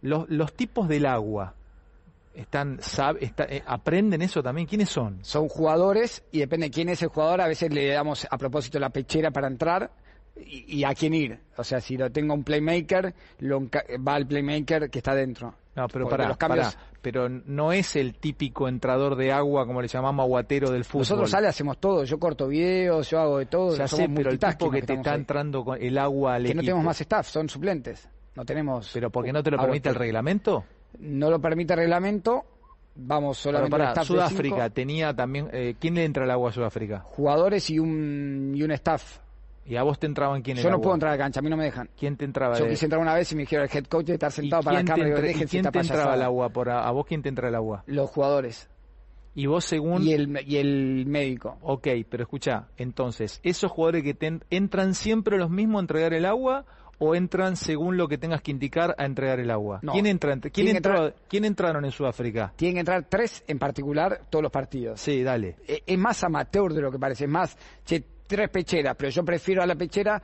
Los, 0.00 0.30
los 0.30 0.52
tipos 0.52 0.86
del 0.86 1.06
agua, 1.06 1.54
están 2.34 2.78
eh, 3.20 3.62
aprenden 3.66 4.22
eso 4.22 4.42
también. 4.42 4.66
Quiénes 4.66 4.88
son 4.88 5.18
son 5.22 5.48
jugadores 5.48 6.22
y 6.30 6.38
depende 6.38 6.66
de 6.66 6.70
quién 6.70 6.88
es 6.88 7.02
el 7.02 7.08
jugador. 7.08 7.40
A 7.40 7.48
veces 7.48 7.72
le 7.72 7.88
damos 7.88 8.26
a 8.30 8.38
propósito 8.38 8.78
la 8.78 8.90
pechera 8.90 9.30
para 9.30 9.48
entrar 9.48 9.90
y, 10.36 10.84
a 10.84 10.94
quién 10.94 11.14
ir. 11.14 11.40
O 11.56 11.64
sea 11.64 11.80
si 11.80 11.96
lo 11.96 12.10
tengo 12.10 12.34
un 12.34 12.44
playmaker 12.44 13.14
lo, 13.40 13.68
va 14.06 14.14
al 14.14 14.26
playmaker 14.26 14.90
que 14.90 14.98
está 14.98 15.14
dentro. 15.14 15.54
No, 15.74 15.86
pero 15.88 16.08
para, 16.08 16.28
los 16.28 16.36
cambios... 16.36 16.76
pero 17.00 17.28
no 17.28 17.72
es 17.72 17.96
el 17.96 18.14
típico 18.14 18.68
entrador 18.68 19.16
de 19.16 19.32
agua 19.32 19.66
como 19.66 19.80
le 19.80 19.88
llamamos 19.88 20.24
aguatero 20.24 20.70
del 20.70 20.84
fútbol. 20.84 21.00
Nosotros 21.00 21.30
sale 21.30 21.48
hacemos 21.48 21.78
todo, 21.78 22.04
yo 22.04 22.18
corto 22.18 22.48
videos, 22.48 23.10
yo 23.10 23.20
hago 23.20 23.38
de 23.38 23.46
todo. 23.46 23.76
Ya 23.76 23.88
sé, 23.88 24.08
pero 24.14 24.30
el 24.30 24.38
tipo 24.38 24.70
que, 24.70 24.82
te 24.82 24.94
está 24.94 25.14
entrando 25.14 25.64
con 25.64 25.80
el 25.80 25.98
agua 25.98 26.34
al 26.34 26.44
Que 26.44 26.54
no 26.54 26.62
tenemos 26.62 26.84
más 26.84 27.00
staff, 27.00 27.28
son 27.28 27.48
suplentes. 27.48 28.08
No 28.34 28.44
tenemos. 28.44 28.90
Pero 28.92 29.10
porque 29.10 29.32
no 29.32 29.42
te 29.42 29.50
lo 29.50 29.58
permite 29.58 29.88
el 29.88 29.94
reglamento. 29.94 30.64
No 30.98 31.30
lo 31.30 31.40
permite 31.40 31.72
el 31.74 31.80
reglamento. 31.80 32.44
Vamos 32.94 33.38
solamente 33.38 33.70
para, 33.70 33.94
para 33.94 34.04
Sudáfrica 34.04 34.68
tenía 34.70 35.14
también. 35.14 35.48
Eh, 35.52 35.74
¿Quién 35.78 35.94
le 35.94 36.04
entra 36.04 36.24
al 36.24 36.30
agua 36.30 36.50
a 36.50 36.52
Sudáfrica? 36.52 37.00
Jugadores 37.00 37.70
y 37.70 37.78
un 37.78 38.52
y 38.54 38.62
un 38.62 38.72
staff 38.72 39.18
¿Y 39.70 39.76
a 39.76 39.84
vos 39.84 40.00
te 40.00 40.06
entraban 40.08 40.42
quién 40.42 40.56
Yo 40.56 40.68
no 40.68 40.80
puedo 40.80 40.94
entrar 40.94 41.12
a 41.12 41.16
la 41.16 41.22
cancha, 41.22 41.38
a 41.38 41.42
mí 41.44 41.48
no 41.48 41.56
me 41.56 41.62
dejan. 41.62 41.88
¿Quién 41.96 42.16
te 42.16 42.24
entraba? 42.24 42.58
Yo 42.58 42.66
quise 42.66 42.86
entrar 42.86 43.00
una 43.00 43.14
vez 43.14 43.30
y 43.30 43.36
me 43.36 43.42
dijeron 43.42 43.68
el 43.70 43.76
head 43.76 43.84
coach 43.84 44.06
de 44.06 44.14
estar 44.14 44.32
sentado 44.32 44.64
para 44.64 44.80
la 44.80 44.84
cámara 44.84 45.30
y, 45.30 45.34
quién 45.46 45.70
te 45.70 45.78
entraba 45.78 46.14
al 46.14 46.22
agua? 46.22 46.48
Por 46.48 46.70
a, 46.70 46.90
vos 46.90 47.06
quién 47.06 47.22
te 47.22 47.28
entra 47.28 47.46
al 47.46 47.54
agua? 47.54 47.84
Los 47.86 48.10
jugadores. 48.10 48.68
Y 49.36 49.46
vos 49.46 49.64
según... 49.64 50.02
Y 50.02 50.12
el, 50.12 50.44
y 50.44 50.56
el 50.56 51.06
médico. 51.06 51.56
Ok, 51.62 51.86
pero 52.08 52.24
escucha, 52.24 52.66
entonces, 52.78 53.38
¿esos 53.44 53.70
jugadores 53.70 54.02
que 54.02 54.12
te 54.12 54.40
entran 54.50 54.94
siempre 54.94 55.38
los 55.38 55.50
mismos 55.50 55.78
a 55.78 55.80
entregar 55.82 56.14
el 56.14 56.24
agua 56.24 56.64
o 56.98 57.14
entran 57.14 57.54
según 57.54 57.96
lo 57.96 58.08
que 58.08 58.18
tengas 58.18 58.42
que 58.42 58.50
indicar 58.50 58.96
a 58.98 59.04
entregar 59.04 59.38
el 59.38 59.52
agua? 59.52 59.82
¿Quién, 59.92 60.06
entra, 60.06 60.36
quién, 60.52 60.76
entró, 60.76 61.14
¿Quién 61.28 61.44
entraron 61.44 61.84
en 61.84 61.92
Sudáfrica? 61.92 62.52
Tienen 62.56 62.74
que 62.74 62.80
entrar 62.80 63.06
tres 63.08 63.44
en 63.46 63.60
particular 63.60 64.22
todos 64.30 64.42
los 64.42 64.50
partidos. 64.50 65.00
Sí, 65.00 65.22
dale. 65.22 65.54
Es, 65.64 65.80
es 65.86 65.98
más 65.98 66.24
amateur 66.24 66.74
de 66.74 66.80
lo 66.80 66.90
que 66.90 66.98
parece, 66.98 67.26
es 67.26 67.30
más... 67.30 67.56
Che, 67.84 68.04
tres 68.30 68.48
pecheras, 68.48 68.94
pero 68.96 69.10
yo 69.10 69.24
prefiero 69.24 69.62
a 69.62 69.66
la 69.66 69.74
pechera 69.74 70.22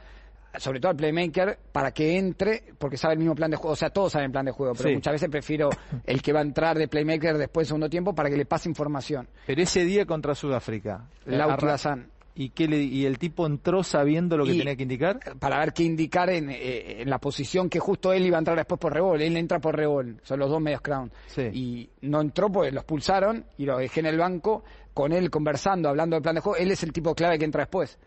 sobre 0.58 0.80
todo 0.80 0.90
al 0.90 0.96
playmaker, 0.96 1.58
para 1.70 1.92
que 1.92 2.16
entre, 2.16 2.62
porque 2.78 2.96
sabe 2.96 3.14
el 3.14 3.18
mismo 3.18 3.34
plan 3.34 3.50
de 3.50 3.58
juego, 3.58 3.72
o 3.72 3.76
sea, 3.76 3.90
todos 3.90 4.12
saben 4.12 4.26
el 4.26 4.32
plan 4.32 4.46
de 4.46 4.52
juego, 4.52 4.74
pero 4.74 4.94
muchas 4.94 5.12
veces 5.12 5.28
prefiero 5.28 5.68
el 6.06 6.22
que 6.22 6.32
va 6.32 6.38
a 6.38 6.42
entrar 6.42 6.78
de 6.78 6.88
playmaker 6.88 7.36
después 7.36 7.66
de 7.66 7.68
segundo 7.68 7.90
tiempo 7.90 8.14
para 8.14 8.30
que 8.30 8.36
le 8.36 8.46
pase 8.46 8.68
información. 8.68 9.28
Pero 9.46 9.60
ese 9.60 9.84
día 9.84 10.06
contra 10.06 10.34
Sudáfrica, 10.34 11.08
Lautlazán. 11.26 12.08
¿Y, 12.38 12.50
qué 12.50 12.68
le, 12.68 12.82
¿Y 12.82 13.06
el 13.06 13.18
tipo 13.18 13.46
entró 13.46 13.82
sabiendo 13.82 14.36
lo 14.36 14.44
que 14.44 14.52
tenía 14.52 14.76
que 14.76 14.82
indicar? 14.82 15.18
Para 15.38 15.58
ver 15.58 15.72
qué 15.72 15.84
indicar 15.84 16.28
en, 16.28 16.50
eh, 16.50 17.00
en, 17.00 17.08
la 17.08 17.18
posición 17.18 17.70
que 17.70 17.78
justo 17.78 18.12
él 18.12 18.26
iba 18.26 18.36
a 18.36 18.40
entrar 18.40 18.58
después 18.58 18.78
por 18.78 18.92
rebol. 18.92 19.22
Él 19.22 19.38
entra 19.38 19.58
por 19.58 19.74
rebol, 19.74 20.20
son 20.22 20.38
los 20.40 20.50
dos 20.50 20.60
medios 20.60 20.82
crown. 20.82 21.10
Y 21.52 21.88
no 22.02 22.20
entró 22.20 22.52
porque 22.52 22.72
los 22.72 22.84
pulsaron 22.84 23.46
y 23.56 23.64
lo 23.64 23.78
dejé 23.78 24.00
en 24.00 24.06
el 24.06 24.18
banco 24.18 24.64
con 24.92 25.12
él 25.12 25.30
conversando, 25.30 25.88
hablando 25.88 26.16
del 26.16 26.22
plan 26.22 26.34
de 26.34 26.42
juego. 26.42 26.58
Él 26.58 26.70
es 26.70 26.82
el 26.82 26.92
tipo 26.92 27.14
clave 27.14 27.38
que 27.38 27.46
entra 27.46 27.62
después. 27.62 27.98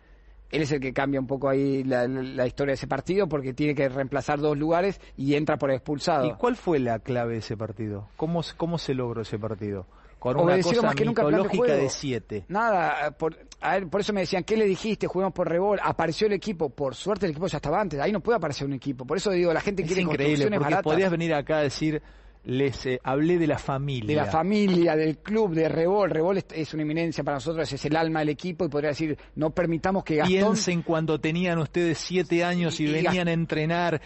Él 0.51 0.62
es 0.62 0.71
el 0.71 0.79
que 0.79 0.93
cambia 0.93 1.19
un 1.19 1.27
poco 1.27 1.50
ahí 1.50 1.83
la, 1.83 2.05
historia 2.45 2.71
de 2.71 2.75
ese 2.75 2.88
partido 2.88 3.27
porque 3.27 3.53
tiene 3.53 3.74
que 3.74 3.89
reemplazar 3.89 4.39
dos 4.39 4.57
lugares 4.57 5.01
y 5.17 5.36
entra 5.36 5.57
por 5.57 5.71
expulsado. 5.71 6.27
¿Y 6.27 6.33
cuál 6.33 6.55
fue 6.55 6.79
la 6.79 7.00
clave 7.00 7.33
de 7.33 7.39
ese 7.39 7.57
partido? 7.57 8.07
¿Cómo, 8.15 8.41
cómo 8.57 8.77
se 8.77 8.93
logró 8.93 9.21
ese 9.21 9.39
partido? 9.39 9.86
Con 10.19 10.38
una 10.38 10.61
cosa 10.61 10.81
más 10.81 10.95
que 10.95 11.05
nunca 11.05 11.25
de, 11.25 11.77
de, 11.77 11.89
siete. 11.89 12.45
Nada, 12.49 13.11
por, 13.11 13.38
a 13.61 13.73
ver, 13.73 13.88
por 13.88 14.01
eso 14.01 14.13
me 14.13 14.21
decían, 14.21 14.43
¿qué 14.43 14.57
le 14.57 14.65
dijiste? 14.65 15.07
Jugamos 15.07 15.33
por 15.33 15.47
rebol, 15.47 15.79
apareció 15.81 16.27
el 16.27 16.33
equipo, 16.33 16.69
por 16.69 16.93
suerte 16.93 17.25
el 17.25 17.31
equipo 17.31 17.47
ya 17.47 17.57
estaba 17.57 17.79
antes, 17.79 17.99
ahí 17.99 18.11
no 18.11 18.19
puede 18.19 18.38
aparecer 18.38 18.67
un 18.67 18.73
equipo, 18.73 19.05
por 19.05 19.17
eso 19.17 19.31
digo, 19.31 19.53
la 19.53 19.61
gente 19.61 19.83
quiere 19.83 20.01
increíble, 20.01 20.59
porque 20.59 20.77
podías 20.83 21.09
venir 21.09 21.33
acá 21.33 21.59
a 21.59 21.61
decir, 21.61 22.01
les 22.46 22.86
eh, 22.86 23.00
hablé 23.03 23.38
de 23.38 23.48
la 23.48 23.58
familia. 23.58 24.08
De 24.08 24.15
la 24.15 24.25
familia, 24.25 24.96
del 24.96 25.17
club, 25.17 25.53
de 25.53 25.67
Rebol. 25.67 26.10
Rebol 26.10 26.38
es, 26.38 26.74
una 26.74 26.84
eminencia 26.84 27.24
para 27.24 27.38
nosotros, 27.38 27.72
es 27.72 27.86
el 27.86 27.96
alma 27.96 28.19
del 28.19 28.29
equipo 28.29 28.65
y 28.65 28.69
podría 28.69 28.89
decir, 28.89 29.17
no 29.36 29.51
permitamos 29.51 30.03
que 30.03 30.15
Gastón... 30.15 30.34
Piensen 30.34 30.81
cuando 30.81 31.19
tenían 31.19 31.60
ustedes 31.60 31.98
siete 31.98 32.43
años 32.43 32.79
y, 32.79 32.91
venían 32.91 33.27
a 33.27 33.34
entrenar. 33.34 34.01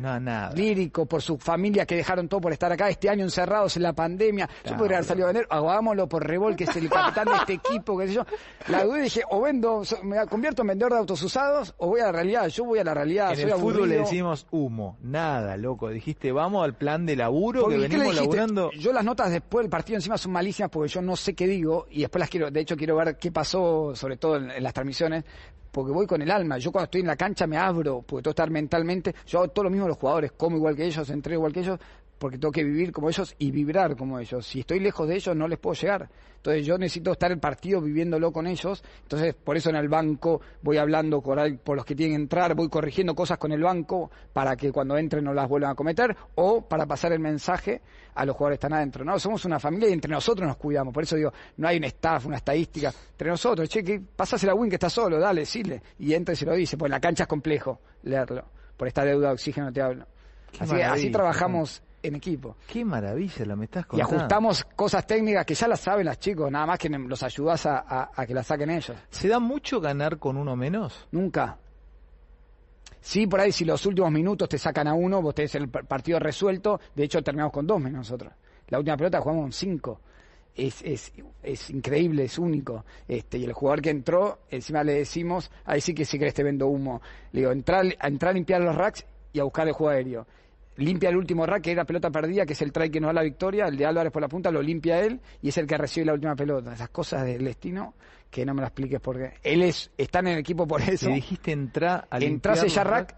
no, 0.00 0.20
nada. 0.20 0.52
Lírico, 0.54 1.06
por 1.06 1.22
su 1.22 1.38
familia 1.38 1.86
que 1.86 1.96
dejaron 1.96 2.28
todo 2.28 2.40
por 2.40 2.52
estar 2.52 2.70
acá, 2.70 2.88
este 2.88 3.08
año 3.08 3.24
encerrados 3.24 3.76
en 3.76 3.82
la 3.82 3.92
pandemia. 3.92 4.48
Yo 4.64 4.76
podría 4.76 4.98
haber 4.98 5.06
salido 5.06 5.26
a 5.26 5.32
vender, 5.32 5.46
hagámoslo 5.50 6.08
por 6.08 6.26
Rebol, 6.26 6.56
que 6.56 6.64
es 6.64 6.76
el 6.76 6.88
capitán 6.88 7.26
de 7.26 7.36
este 7.36 7.52
equipo, 7.54 7.98
qué 7.98 8.08
sé 8.08 8.14
yo. 8.14 8.26
La 8.68 8.84
dudé 8.84 9.00
y 9.00 9.02
dije, 9.04 9.22
o 9.30 9.40
vendo, 9.40 9.82
me 10.02 10.24
convierto 10.26 10.62
en 10.62 10.68
vendedor 10.68 10.92
de 10.92 10.98
autos 10.98 11.22
usados 11.22 11.74
o 11.78 11.88
voy 11.88 12.00
a 12.00 12.06
la 12.06 12.12
realidad. 12.12 12.48
Yo 12.48 12.64
voy 12.64 12.78
a 12.78 12.84
la 12.84 12.94
realidad. 12.94 13.38
En 13.38 13.48
el 13.48 13.54
fútbol 13.54 13.88
le 13.88 13.98
decimos 13.98 14.46
humo, 14.50 14.98
nada, 15.02 15.56
loco. 15.56 15.88
Dijiste, 15.88 16.30
vamos 16.32 16.64
al 16.64 16.74
plan 16.74 17.06
de 17.06 17.16
laburo 17.16 17.69
que 17.70 17.88
venimos 17.88 18.14
laburando. 18.14 18.70
Yo 18.72 18.92
las 18.92 19.04
notas 19.04 19.30
después 19.30 19.64
del 19.64 19.70
partido 19.70 19.96
encima 19.96 20.18
son 20.18 20.32
malísimas 20.32 20.70
porque 20.70 20.88
yo 20.88 21.02
no 21.02 21.16
sé 21.16 21.34
qué 21.34 21.46
digo 21.46 21.86
y 21.90 22.00
después 22.00 22.20
las 22.20 22.30
quiero, 22.30 22.50
de 22.50 22.60
hecho 22.60 22.76
quiero 22.76 22.96
ver 22.96 23.16
qué 23.16 23.32
pasó, 23.32 23.94
sobre 23.94 24.16
todo 24.16 24.36
en, 24.36 24.62
las 24.62 24.74
transmisiones, 24.74 25.24
porque 25.70 25.92
voy 25.92 26.06
con 26.06 26.20
el 26.22 26.30
alma. 26.30 26.58
Yo 26.58 26.72
cuando 26.72 26.84
estoy 26.84 27.00
en 27.02 27.06
la 27.06 27.16
cancha 27.16 27.46
me 27.46 27.56
abro, 27.56 28.02
porque 28.02 28.22
que 28.22 28.30
estar 28.30 28.50
mentalmente, 28.50 29.14
yo 29.26 29.38
hago 29.38 29.48
todo 29.48 29.64
lo 29.64 29.70
mismo 29.70 29.88
los 29.88 29.98
jugadores, 29.98 30.32
como 30.32 30.56
igual 30.56 30.76
que 30.76 30.86
ellos, 30.86 31.08
entrego 31.10 31.40
igual 31.40 31.52
que 31.52 31.60
ellos, 31.60 31.78
porque 32.20 32.36
tengo 32.36 32.52
que 32.52 32.62
vivir 32.62 32.92
como 32.92 33.08
ellos 33.08 33.34
y 33.38 33.50
vibrar 33.50 33.96
como 33.96 34.18
ellos. 34.18 34.46
Si 34.46 34.60
estoy 34.60 34.78
lejos 34.78 35.08
de 35.08 35.16
ellos 35.16 35.34
no 35.34 35.48
les 35.48 35.58
puedo 35.58 35.72
llegar. 35.72 36.06
Entonces 36.36 36.66
yo 36.66 36.76
necesito 36.76 37.12
estar 37.12 37.32
el 37.32 37.38
partido 37.38 37.80
viviéndolo 37.80 38.30
con 38.30 38.46
ellos. 38.46 38.84
Entonces 39.02 39.34
por 39.34 39.56
eso 39.56 39.70
en 39.70 39.76
el 39.76 39.88
banco 39.88 40.42
voy 40.60 40.76
hablando 40.76 41.22
por, 41.22 41.58
por 41.60 41.76
los 41.76 41.86
que 41.86 41.94
tienen 41.94 42.16
que 42.16 42.22
entrar, 42.22 42.54
voy 42.54 42.68
corrigiendo 42.68 43.14
cosas 43.14 43.38
con 43.38 43.52
el 43.52 43.62
banco 43.62 44.10
para 44.34 44.54
que 44.54 44.70
cuando 44.70 44.98
entren 44.98 45.24
no 45.24 45.32
las 45.32 45.48
vuelvan 45.48 45.70
a 45.70 45.74
cometer 45.74 46.14
o 46.34 46.60
para 46.60 46.84
pasar 46.84 47.12
el 47.12 47.20
mensaje 47.20 47.80
a 48.14 48.26
los 48.26 48.36
jugadores 48.36 48.58
que 48.58 48.66
están 48.66 48.76
adentro. 48.76 49.02
No, 49.02 49.18
somos 49.18 49.46
una 49.46 49.58
familia 49.58 49.88
y 49.88 49.94
entre 49.94 50.12
nosotros 50.12 50.46
nos 50.46 50.58
cuidamos. 50.58 50.92
Por 50.92 51.04
eso 51.04 51.16
digo, 51.16 51.32
no 51.56 51.68
hay 51.68 51.78
un 51.78 51.84
staff, 51.84 52.26
una 52.26 52.36
estadística. 52.36 52.92
Entre 53.12 53.30
nosotros, 53.30 53.66
che, 53.66 53.82
que 53.82 53.98
pasásela 53.98 54.52
a 54.52 54.54
Win 54.54 54.68
que 54.68 54.76
está 54.76 54.90
solo, 54.90 55.18
dale, 55.18 55.40
decirle. 55.40 55.80
Y 55.98 56.12
entra 56.12 56.34
y 56.34 56.36
se 56.36 56.44
lo 56.44 56.52
dice, 56.52 56.76
pues 56.76 56.90
la 56.90 57.00
cancha 57.00 57.22
es 57.22 57.28
complejo 57.28 57.80
leerlo. 58.02 58.44
Por 58.76 58.88
esta 58.88 59.06
deuda 59.06 59.28
de 59.28 59.32
oxígeno 59.32 59.72
te 59.72 59.80
hablo. 59.80 60.06
así, 60.58 60.82
así 60.82 61.10
trabajamos 61.10 61.82
en 62.02 62.14
equipo. 62.16 62.56
Qué 62.66 62.84
maravilla 62.84 63.44
la 63.44 63.56
me 63.56 63.64
estás 63.66 63.86
Y 63.92 64.00
ajustamos 64.00 64.64
cosas 64.76 65.06
técnicas 65.06 65.44
que 65.44 65.54
ya 65.54 65.68
las 65.68 65.80
saben 65.80 66.06
los 66.06 66.18
chicos, 66.18 66.50
nada 66.50 66.66
más 66.66 66.78
que 66.78 66.88
los 66.88 67.22
ayudás 67.22 67.66
a, 67.66 67.78
a- 67.80 68.10
a 68.14 68.26
que 68.26 68.34
las 68.34 68.46
saquen 68.46 68.70
ellos. 68.70 68.96
¿Se 69.10 69.28
da 69.28 69.38
mucho 69.38 69.80
ganar 69.80 70.18
con 70.18 70.36
uno 70.36 70.56
menos? 70.56 71.06
Nunca. 71.12 71.58
Sí, 73.00 73.26
por 73.26 73.40
ahí 73.40 73.50
si 73.52 73.64
los 73.64 73.84
últimos 73.86 74.10
minutos 74.10 74.48
te 74.48 74.58
sacan 74.58 74.86
a 74.86 74.94
uno, 74.94 75.22
vos 75.22 75.34
tenés 75.34 75.54
el 75.54 75.68
par- 75.68 75.86
partido 75.86 76.18
resuelto. 76.18 76.80
De 76.94 77.04
hecho, 77.04 77.22
terminamos 77.22 77.52
con 77.52 77.66
dos 77.66 77.80
menos 77.80 77.98
nosotros. 77.98 78.32
La 78.68 78.78
última 78.78 78.96
pelota 78.96 79.20
jugamos 79.20 79.42
con 79.44 79.52
cinco. 79.52 80.00
Es, 80.54 80.82
es, 80.82 81.12
es 81.42 81.70
increíble, 81.70 82.24
es 82.24 82.38
único. 82.38 82.84
Este, 83.08 83.38
y 83.38 83.44
el 83.44 83.52
jugador 83.54 83.80
que 83.80 83.90
entró, 83.90 84.40
encima 84.50 84.84
le 84.84 84.94
decimos, 84.94 85.50
ahí 85.64 85.80
sí 85.80 85.94
que 85.94 86.04
si 86.04 86.18
querés 86.18 86.34
te 86.34 86.42
vendo 86.42 86.66
humo. 86.66 87.00
Le 87.32 87.40
digo, 87.40 87.52
entrar, 87.52 87.86
a 87.98 88.08
entrar 88.08 88.30
a 88.32 88.34
limpiar 88.34 88.60
los 88.60 88.74
racks 88.74 89.06
y 89.32 89.40
a 89.40 89.44
buscar 89.44 89.66
el 89.68 89.72
juego 89.72 89.90
aéreo. 89.90 90.26
Limpia 90.80 91.08
el 91.10 91.16
último 91.16 91.46
rack, 91.46 91.62
que 91.62 91.72
era 91.72 91.84
pelota 91.84 92.10
perdida, 92.10 92.44
que 92.46 92.54
es 92.54 92.62
el 92.62 92.72
try 92.72 92.90
que 92.90 93.00
nos 93.00 93.08
da 93.08 93.12
la 93.14 93.22
victoria. 93.22 93.66
El 93.66 93.76
de 93.76 93.86
Álvarez 93.86 94.12
por 94.12 94.22
la 94.22 94.28
punta 94.28 94.50
lo 94.50 94.60
limpia 94.62 95.00
él 95.00 95.20
y 95.42 95.48
es 95.50 95.58
el 95.58 95.66
que 95.66 95.76
recibe 95.78 96.06
la 96.06 96.14
última 96.14 96.34
pelota. 96.34 96.72
Esas 96.72 96.88
cosas 96.90 97.24
del 97.24 97.44
destino 97.44 97.94
que 98.30 98.44
no 98.46 98.54
me 98.54 98.60
las 98.62 98.70
expliques 98.70 99.00
porque 99.00 99.32
él 99.42 99.62
es, 99.62 99.90
está 99.98 100.20
en 100.20 100.28
el 100.28 100.38
equipo 100.38 100.66
por 100.66 100.80
eso 100.82 101.08
Le 101.08 101.16
dijiste 101.16 101.50
entrar 101.52 102.06
a 102.10 102.18
entrar 102.18 102.54
a 102.54 102.56
limpiar 102.56 102.56
sellar 102.58 102.86
los 102.86 102.92
rack 102.94 103.16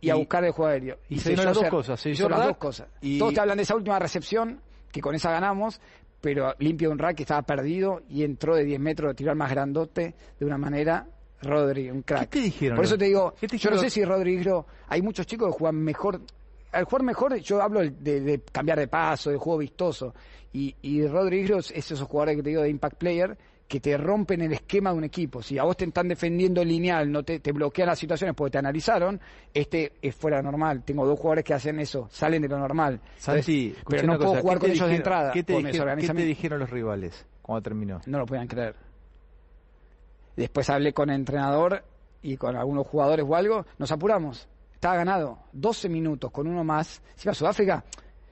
y, 0.00 0.10
a 0.10 0.14
y- 0.16 0.18
buscar 0.18 0.44
el 0.44 0.50
juego 0.52 0.70
aéreo. 0.70 0.98
y 1.08 1.18
selló 1.18 1.44
las 1.44 1.54
dos 1.54 1.68
cosas, 1.68 2.00
selló 2.00 2.12
hizo 2.14 2.28
las 2.28 2.46
dos 2.46 2.56
cosas. 2.56 2.88
y- 3.00 3.18
Todos 3.18 3.34
te 3.34 3.40
hablan 3.40 3.56
de 3.58 3.62
esa 3.64 3.74
última 3.74 3.98
recepción, 3.98 4.60
que 4.90 5.00
con 5.00 5.14
esa 5.14 5.30
ganamos, 5.30 5.80
pero 6.20 6.54
limpio 6.58 6.90
un 6.90 6.98
rack 6.98 7.16
que 7.16 7.22
estaba 7.22 7.42
perdido 7.42 8.00
y 8.08 8.24
entró 8.24 8.56
de 8.56 8.64
10 8.64 8.80
metros, 8.80 9.14
tiró 9.14 9.30
al 9.30 9.36
más 9.36 9.50
grandote 9.50 10.14
de 10.40 10.44
una 10.46 10.58
manera. 10.58 11.06
Rodri, 11.42 11.90
un 11.90 12.00
crack. 12.02 12.30
¿Qué 12.30 12.38
te 12.38 12.40
dijeron 12.40 12.76
Por 12.76 12.84
eso 12.86 12.96
te 12.96 13.04
digo, 13.04 13.34
te 13.38 13.58
yo 13.58 13.70
no 13.70 13.76
sé 13.78 13.90
si 13.90 14.02
Rodri 14.04 14.42
Gro- 14.42 14.64
hay 14.88 15.02
muchos 15.02 15.26
chicos 15.26 15.52
que 15.52 15.58
juegan 15.58 15.76
mejor. 15.76 16.20
Al 16.72 16.84
jugar 16.84 17.02
mejor, 17.02 17.36
yo 17.36 17.62
hablo 17.62 17.80
de, 17.80 18.20
de 18.20 18.40
cambiar 18.52 18.78
de 18.78 18.88
paso, 18.88 19.30
de 19.30 19.36
juego 19.36 19.58
vistoso. 19.58 20.14
Y, 20.52 20.74
y 20.82 21.06
Rodri 21.06 21.44
Gro 21.44 21.58
es 21.58 21.70
esos 21.70 22.02
jugadores 22.02 22.36
que 22.36 22.42
te 22.42 22.48
digo 22.50 22.62
de 22.62 22.70
impact 22.70 22.96
player 22.96 23.36
que 23.68 23.80
te 23.80 23.96
rompen 23.96 24.42
el 24.42 24.52
esquema 24.52 24.90
de 24.92 24.98
un 24.98 25.04
equipo. 25.04 25.42
Si 25.42 25.58
a 25.58 25.64
vos 25.64 25.76
te 25.76 25.84
están 25.84 26.08
defendiendo 26.08 26.64
lineal, 26.64 27.10
no 27.10 27.24
te, 27.24 27.40
te 27.40 27.52
bloquean 27.52 27.88
las 27.88 27.98
situaciones 27.98 28.34
porque 28.36 28.52
te 28.52 28.58
analizaron, 28.58 29.20
este 29.52 29.94
es 30.00 30.14
fuera 30.14 30.36
de 30.38 30.44
normal. 30.44 30.84
Tengo 30.84 31.04
dos 31.06 31.18
jugadores 31.18 31.44
que 31.44 31.54
hacen 31.54 31.80
eso, 31.80 32.08
salen 32.10 32.42
de 32.42 32.48
lo 32.48 32.58
normal. 32.58 33.00
Santi, 33.16 33.68
Entonces, 33.68 33.84
pero 33.88 34.06
no 34.06 34.18
puedo 34.18 34.40
jugar 34.40 34.58
¿qué 34.58 34.60
con 34.60 34.70
ellos 34.70 34.88
de 34.88 34.96
entrada. 34.96 35.32
¿Qué 35.32 35.42
te, 35.42 35.56
dijeron, 35.56 35.98
qué 35.98 36.06
te 36.06 36.24
dijeron 36.24 36.60
los 36.60 36.70
rivales 36.70 37.26
cuando 37.42 37.62
terminó? 37.62 38.00
No 38.06 38.18
lo 38.18 38.26
podían 38.26 38.46
creer. 38.46 38.76
Después 40.36 40.68
hablé 40.70 40.92
con 40.92 41.10
el 41.10 41.16
entrenador 41.16 41.82
y 42.22 42.36
con 42.36 42.56
algunos 42.56 42.86
jugadores 42.86 43.26
o 43.28 43.34
algo. 43.34 43.66
Nos 43.78 43.90
apuramos. 43.90 44.48
Estaba 44.76 44.96
ganado. 44.96 45.38
12 45.52 45.88
minutos 45.88 46.30
con 46.30 46.46
uno 46.46 46.62
más. 46.62 47.00
Si 47.14 47.26
va 47.26 47.32
a 47.32 47.34
Sudáfrica, 47.34 47.82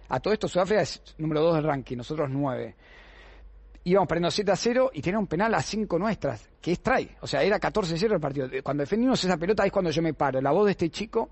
a 0.09 0.21
todo 0.21 0.35
esto 0.35 0.47
Sudáfrica 0.47 0.83
es 0.83 1.03
número 1.17 1.41
2 1.41 1.57
del 1.57 1.65
ranking, 1.65 1.97
nosotros 1.97 2.29
9. 2.31 2.77
Íbamos 3.85 4.07
perdiendo 4.07 4.31
7 4.31 4.53
a 4.53 4.57
0 4.57 4.91
y 4.93 5.01
tenía 5.01 5.19
un 5.19 5.27
penal 5.27 5.55
a 5.55 5.63
5 5.63 5.99
nuestras, 5.99 6.51
que 6.61 6.73
es 6.73 6.81
try. 6.81 7.11
O 7.23 7.27
sea, 7.27 7.43
era 7.43 7.59
14 7.59 7.95
a 7.95 7.99
0 7.99 8.15
el 8.17 8.21
partido. 8.21 8.49
Cuando 8.63 8.83
defendimos 8.83 9.25
esa 9.25 9.39
pelota 9.39 9.65
es 9.65 9.73
cuando 9.73 9.91
yo 9.91 10.03
me 10.03 10.13
paro. 10.13 10.41
La 10.43 10.53
voz 10.53 10.67
de 10.67 10.73
este 10.73 10.91
chico, 10.91 11.31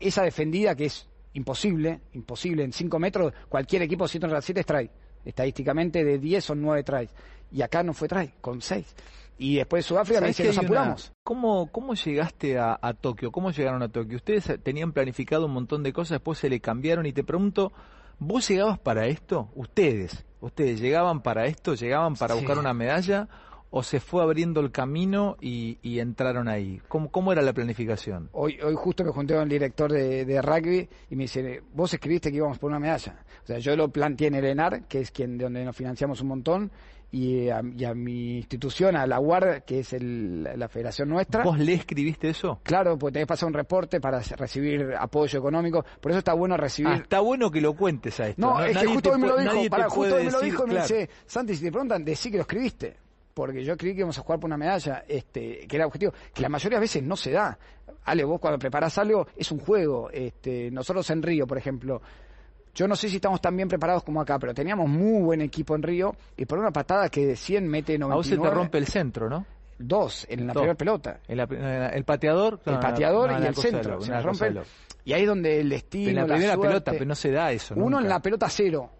esa 0.00 0.24
defendida 0.24 0.74
que 0.74 0.86
es 0.86 1.08
imposible, 1.34 2.00
imposible, 2.14 2.64
en 2.64 2.72
5 2.72 2.98
metros, 2.98 3.32
cualquier 3.48 3.82
equipo 3.82 4.08
7 4.08 4.26
contra 4.26 4.42
7 4.42 4.60
es 4.60 4.66
try. 4.66 4.90
Estadísticamente 5.24 6.04
de 6.04 6.18
10 6.18 6.44
son 6.44 6.60
9 6.60 6.82
tries. 6.82 7.10
Y 7.52 7.62
acá 7.62 7.84
no 7.84 7.92
fue 7.92 8.08
try, 8.08 8.32
con 8.40 8.60
6. 8.60 8.96
Y 9.42 9.56
después 9.56 9.86
Sudáfrica 9.86 10.20
me 10.20 10.32
¿Sabés 10.32 10.36
dice, 10.36 10.42
que 10.42 10.48
nos 10.48 10.58
hay 10.58 10.66
una- 10.66 10.80
apuramos. 10.80 11.12
¿Cómo, 11.22 11.72
¿Cómo 11.72 11.94
llegaste 11.94 12.58
a, 12.58 12.78
a 12.80 12.92
Tokio? 12.92 13.32
¿Cómo 13.32 13.50
llegaron 13.50 13.82
a 13.82 13.88
Tokio? 13.88 14.16
Ustedes 14.16 14.62
tenían 14.62 14.92
planificado 14.92 15.46
un 15.46 15.52
montón 15.52 15.82
de 15.82 15.92
cosas, 15.94 16.16
después 16.16 16.38
se 16.38 16.50
le 16.50 16.60
cambiaron 16.60 17.06
y 17.06 17.12
te 17.14 17.24
pregunto, 17.24 17.72
¿vos 18.18 18.46
llegabas 18.48 18.78
para 18.78 19.06
esto? 19.06 19.48
Ustedes, 19.54 20.26
ustedes 20.42 20.78
llegaban 20.80 21.22
para 21.22 21.46
esto, 21.46 21.74
llegaban 21.74 22.16
para 22.16 22.34
Sí. 22.34 22.40
buscar 22.40 22.58
una 22.58 22.74
medalla 22.74 23.28
o 23.70 23.82
se 23.84 24.00
fue 24.00 24.22
abriendo 24.22 24.60
el 24.60 24.72
camino 24.72 25.36
y, 25.40 25.78
y 25.80 26.00
entraron 26.00 26.48
ahí? 26.48 26.82
¿Cómo, 26.88 27.08
¿Cómo 27.10 27.32
era 27.32 27.40
la 27.40 27.52
planificación? 27.52 28.28
Hoy, 28.32 28.58
hoy 28.60 28.74
justo 28.76 29.04
me 29.04 29.12
junté 29.12 29.34
con 29.34 29.44
el 29.44 29.48
director 29.48 29.90
de, 29.92 30.24
de 30.26 30.42
rugby 30.42 30.88
y 31.08 31.16
me 31.16 31.22
dice, 31.24 31.62
vos 31.72 31.94
escribiste 31.94 32.30
que 32.30 32.36
íbamos 32.38 32.58
por 32.58 32.68
una 32.68 32.80
medalla. 32.80 33.24
O 33.42 33.46
sea, 33.46 33.58
yo 33.58 33.74
lo 33.76 33.88
planteé 33.88 34.26
en 34.26 34.34
el 34.34 34.44
ENAR, 34.44 34.82
que 34.88 35.00
es 35.00 35.10
quien 35.12 35.38
de 35.38 35.44
donde 35.44 35.64
nos 35.64 35.74
financiamos 35.76 36.20
un 36.20 36.28
montón, 36.28 36.70
y 37.12 37.48
a, 37.48 37.60
y 37.76 37.84
a 37.84 37.92
mi 37.94 38.36
institución, 38.36 38.94
a 38.96 39.06
la 39.06 39.18
UAR, 39.18 39.64
que 39.64 39.80
es 39.80 39.92
el- 39.92 40.42
la 40.42 40.68
federación 40.68 41.08
nuestra. 41.08 41.42
¿Vos 41.42 41.58
le 41.58 41.74
escribiste 41.74 42.28
eso? 42.28 42.60
Claro, 42.62 42.96
porque 42.98 43.14
tenés 43.14 43.24
que 43.26 43.28
pasar 43.28 43.46
un 43.48 43.54
reporte 43.54 44.00
para 44.00 44.20
recibir 44.20 44.94
apoyo 44.98 45.38
económico. 45.38 45.84
Por 46.00 46.12
eso 46.12 46.18
está 46.18 46.34
bueno 46.34 46.56
recibir... 46.56 46.92
Ah, 46.92 46.96
está 46.96 47.20
bueno 47.20 47.50
que 47.50 47.60
lo 47.60 47.74
cuentes 47.74 48.18
a 48.20 48.28
esto. 48.28 48.40
No, 48.40 48.64
es 48.64 48.76
que 48.78 48.86
justo 48.86 49.10
hoy 49.12 49.20
me 49.20 49.26
lo 49.26 49.36
dijo, 49.38 49.52
puede 49.68 49.84
justo 49.88 50.14
hoy 50.16 50.24
me 50.24 50.30
lo 50.30 50.40
dijo 50.40 50.64
y 50.66 50.70
me 50.70 50.74
dice, 50.80 51.10
Santi, 51.26 51.54
si 51.56 51.64
te 51.64 51.72
preguntan, 51.72 52.04
decí 52.04 52.30
que 52.30 52.36
lo 52.36 52.42
escribiste. 52.42 52.96
Porque 53.34 53.64
yo 53.64 53.76
creí 53.76 53.92
que 53.94 54.00
íbamos 54.00 54.18
a 54.18 54.22
jugar 54.22 54.40
por 54.40 54.48
una 54.48 54.56
medalla, 54.56 55.04
este, 55.08 55.66
que 55.66 55.76
era 55.76 55.86
objetivo, 55.86 56.12
que 56.34 56.42
la 56.42 56.48
mayoría 56.48 56.78
de 56.78 56.82
veces 56.82 57.02
no 57.02 57.16
se 57.16 57.30
da. 57.30 57.58
Ale, 58.04 58.24
vos 58.24 58.40
cuando 58.40 58.58
preparás 58.58 58.98
algo, 58.98 59.26
es 59.36 59.50
un 59.52 59.58
juego. 59.60 60.10
Este, 60.10 60.70
nosotros 60.70 61.08
en 61.10 61.22
Río, 61.22 61.46
por 61.46 61.56
ejemplo, 61.56 62.02
yo 62.80 62.88
no 62.88 62.96
sé 62.96 63.10
si 63.10 63.16
estamos 63.16 63.42
tan 63.42 63.54
bien 63.54 63.68
preparados 63.68 64.02
como 64.04 64.22
acá, 64.22 64.38
pero 64.38 64.54
teníamos 64.54 64.88
muy 64.88 65.20
buen 65.22 65.42
equipo 65.42 65.74
en 65.76 65.82
Río, 65.82 66.14
y 66.34 66.46
por 66.46 66.58
una 66.58 66.70
patada 66.70 67.10
que 67.10 67.26
de 67.26 67.36
100 67.36 67.68
mete 67.68 67.98
99, 67.98 68.12
A 68.12 68.16
vos 68.16 68.26
se 68.26 68.38
te 68.38 68.50
rompe 68.54 68.78
el 68.78 68.86
centro, 68.86 69.28
¿no? 69.28 69.44
dos 69.78 70.26
en 70.30 70.46
la 70.46 70.54
primera 70.54 70.74
pelota. 70.74 71.20
El, 71.28 71.40
el 71.40 72.04
pateador, 72.04 72.58
El 72.64 72.78
pateador 72.78 73.32
no, 73.32 73.42
y 73.42 73.46
el 73.46 73.54
centro. 73.54 73.98
loco, 73.98 74.34
se 74.34 74.50
loco. 74.50 74.66
Y 75.04 75.12
ahí 75.12 75.22
es 75.22 75.28
donde 75.28 75.60
el 75.60 75.68
destino, 75.68 76.08
En 76.10 76.16
la 76.16 76.22
la 76.22 76.26
primera 76.28 76.54
suerte- 76.54 76.68
pelota, 76.68 76.92
pero 76.92 77.04
no 77.04 77.14
se 77.14 77.30
da 77.30 77.52
eso. 77.52 77.74
uno 77.74 77.84
nunca. 77.90 78.02
en 78.02 78.08
la 78.08 78.20
pelota 78.20 78.48
cero. 78.48 78.90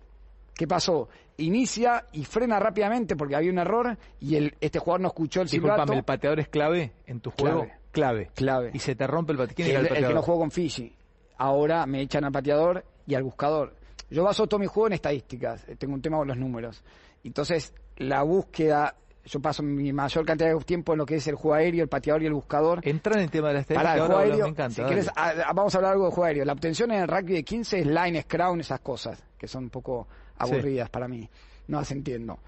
¿Qué 0.55 0.67
pasó? 0.67 1.09
Inicia 1.39 2.05
y 2.13 2.25
frena 2.25 2.59
rápidamente 2.59 3.17
porque 3.17 3.35
había 3.37 3.51
un 3.51 3.59
error 3.59 3.97
y 4.21 4.37
el, 4.37 4.55
este 4.61 4.79
jugador 4.79 5.01
no 5.01 5.09
escuchó 5.09 5.41
el 5.41 5.49
silbato. 5.49 5.73
Disculpame, 5.77 5.99
¿el 5.99 6.05
pateador 6.05 6.41
es 6.41 6.49
clave 6.49 6.93
en 7.07 7.21
tu 7.21 7.31
juego? 7.31 7.61
Clave. 7.61 7.79
Clave. 7.93 8.31
Clave. 8.35 8.71
Y 8.75 8.79
se 8.79 8.95
te 8.95 9.07
rompe 9.07 9.33
el 9.33 9.39
pateador. 9.39 9.57
¿Quién 9.57 9.69
el, 9.69 9.75
el 9.75 9.81
el 9.81 9.89
que 9.89 9.95
pateador? 9.95 10.15
no 10.17 10.23
jugó 10.23 10.39
con 10.39 10.51
Fiji. 10.51 10.95
Ahora 11.39 11.87
me 11.87 12.01
echan 12.03 12.25
al 12.25 12.33
pateador 12.33 12.85
y 13.11 13.15
al 13.15 13.23
buscador. 13.23 13.75
Yo 14.11 14.25
baso 14.25 14.47
todo 14.47 14.59
mi 14.61 14.67
juego 14.67 14.87
en 14.89 14.95
estadísticas. 14.95 15.69
eh, 15.69 15.77
Tengo 15.77 15.95
un 15.95 16.03
tema 16.03 16.19
con 16.19 16.29
los 16.29 16.37
números. 16.37 16.83
Entonces, 17.23 17.75
la 17.97 18.23
búsqueda, 18.23 18.95
yo 19.25 19.41
paso 19.41 19.63
mi 19.63 19.93
mayor 19.93 20.25
cantidad 20.25 20.53
de 20.53 20.65
tiempo 20.65 20.93
en 20.93 20.99
lo 20.99 21.07
que 21.07 21.17
es 21.17 21.27
el 21.29 21.35
juego 21.37 21.55
aéreo, 21.55 21.83
el 21.83 21.89
pateador 21.89 22.23
y 22.23 22.27
el 22.27 22.33
buscador. 22.33 22.81
Entra 22.83 23.15
en 23.15 23.21
el 23.21 23.31
tema 23.31 23.49
de 23.49 23.55
la 23.55 23.61
estadística, 23.61 23.95
el 23.95 24.01
juego 24.07 24.21
aéreo, 24.21 24.45
me 24.47 24.51
encanta. 24.51 24.75
si 24.75 24.81
dale. 24.83 24.95
querés, 24.95 25.11
a- 25.15 25.29
a- 25.49 25.53
vamos 25.53 25.75
a 25.75 25.79
hablar 25.79 25.93
algo 25.93 26.07
de 26.07 26.11
juego 26.13 26.25
aéreo. 26.25 26.45
La 26.45 26.53
obtención 26.55 26.91
en 26.93 27.03
el 27.03 27.09
rugby 27.09 27.35
de 27.35 27.45
15 27.45 27.79
es 27.81 27.87
line, 27.87 28.25
crown, 28.25 28.61
esas 28.61 28.81
cosas, 28.81 29.23
que 29.39 29.47
son 29.47 29.65
un 29.65 29.71
poco 29.71 30.09
aburridas 30.39 30.89
para 30.91 31.07
mí. 31.07 31.29
No 31.69 31.79
las 31.79 31.91
entiendo. 31.93 32.39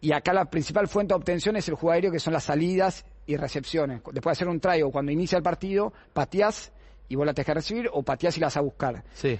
Y 0.00 0.12
acá 0.12 0.32
la 0.32 0.46
principal 0.46 0.88
fuente 0.88 1.12
de 1.12 1.16
obtención 1.18 1.56
es 1.56 1.68
el 1.68 1.74
juego 1.74 1.92
aéreo, 1.92 2.10
que 2.12 2.20
son 2.20 2.32
las 2.32 2.44
salidas 2.44 3.04
y 3.26 3.36
recepciones. 3.36 4.00
Después 4.12 4.24
de 4.24 4.30
hacer 4.38 4.48
un 4.48 4.58
try 4.58 4.80
o 4.82 4.90
cuando 4.90 5.12
inicia 5.12 5.36
el 5.36 5.42
partido, 5.42 5.92
pateás 6.14 6.72
y 7.08 7.16
vos 7.16 7.26
la 7.26 7.34
tenés 7.34 7.46
que 7.46 7.54
recibir, 7.54 7.90
o 7.92 8.02
pateás 8.02 8.38
y 8.38 8.40
las 8.40 8.54
vas 8.54 8.56
a 8.56 8.60
buscar. 8.62 9.04
Sí. 9.12 9.38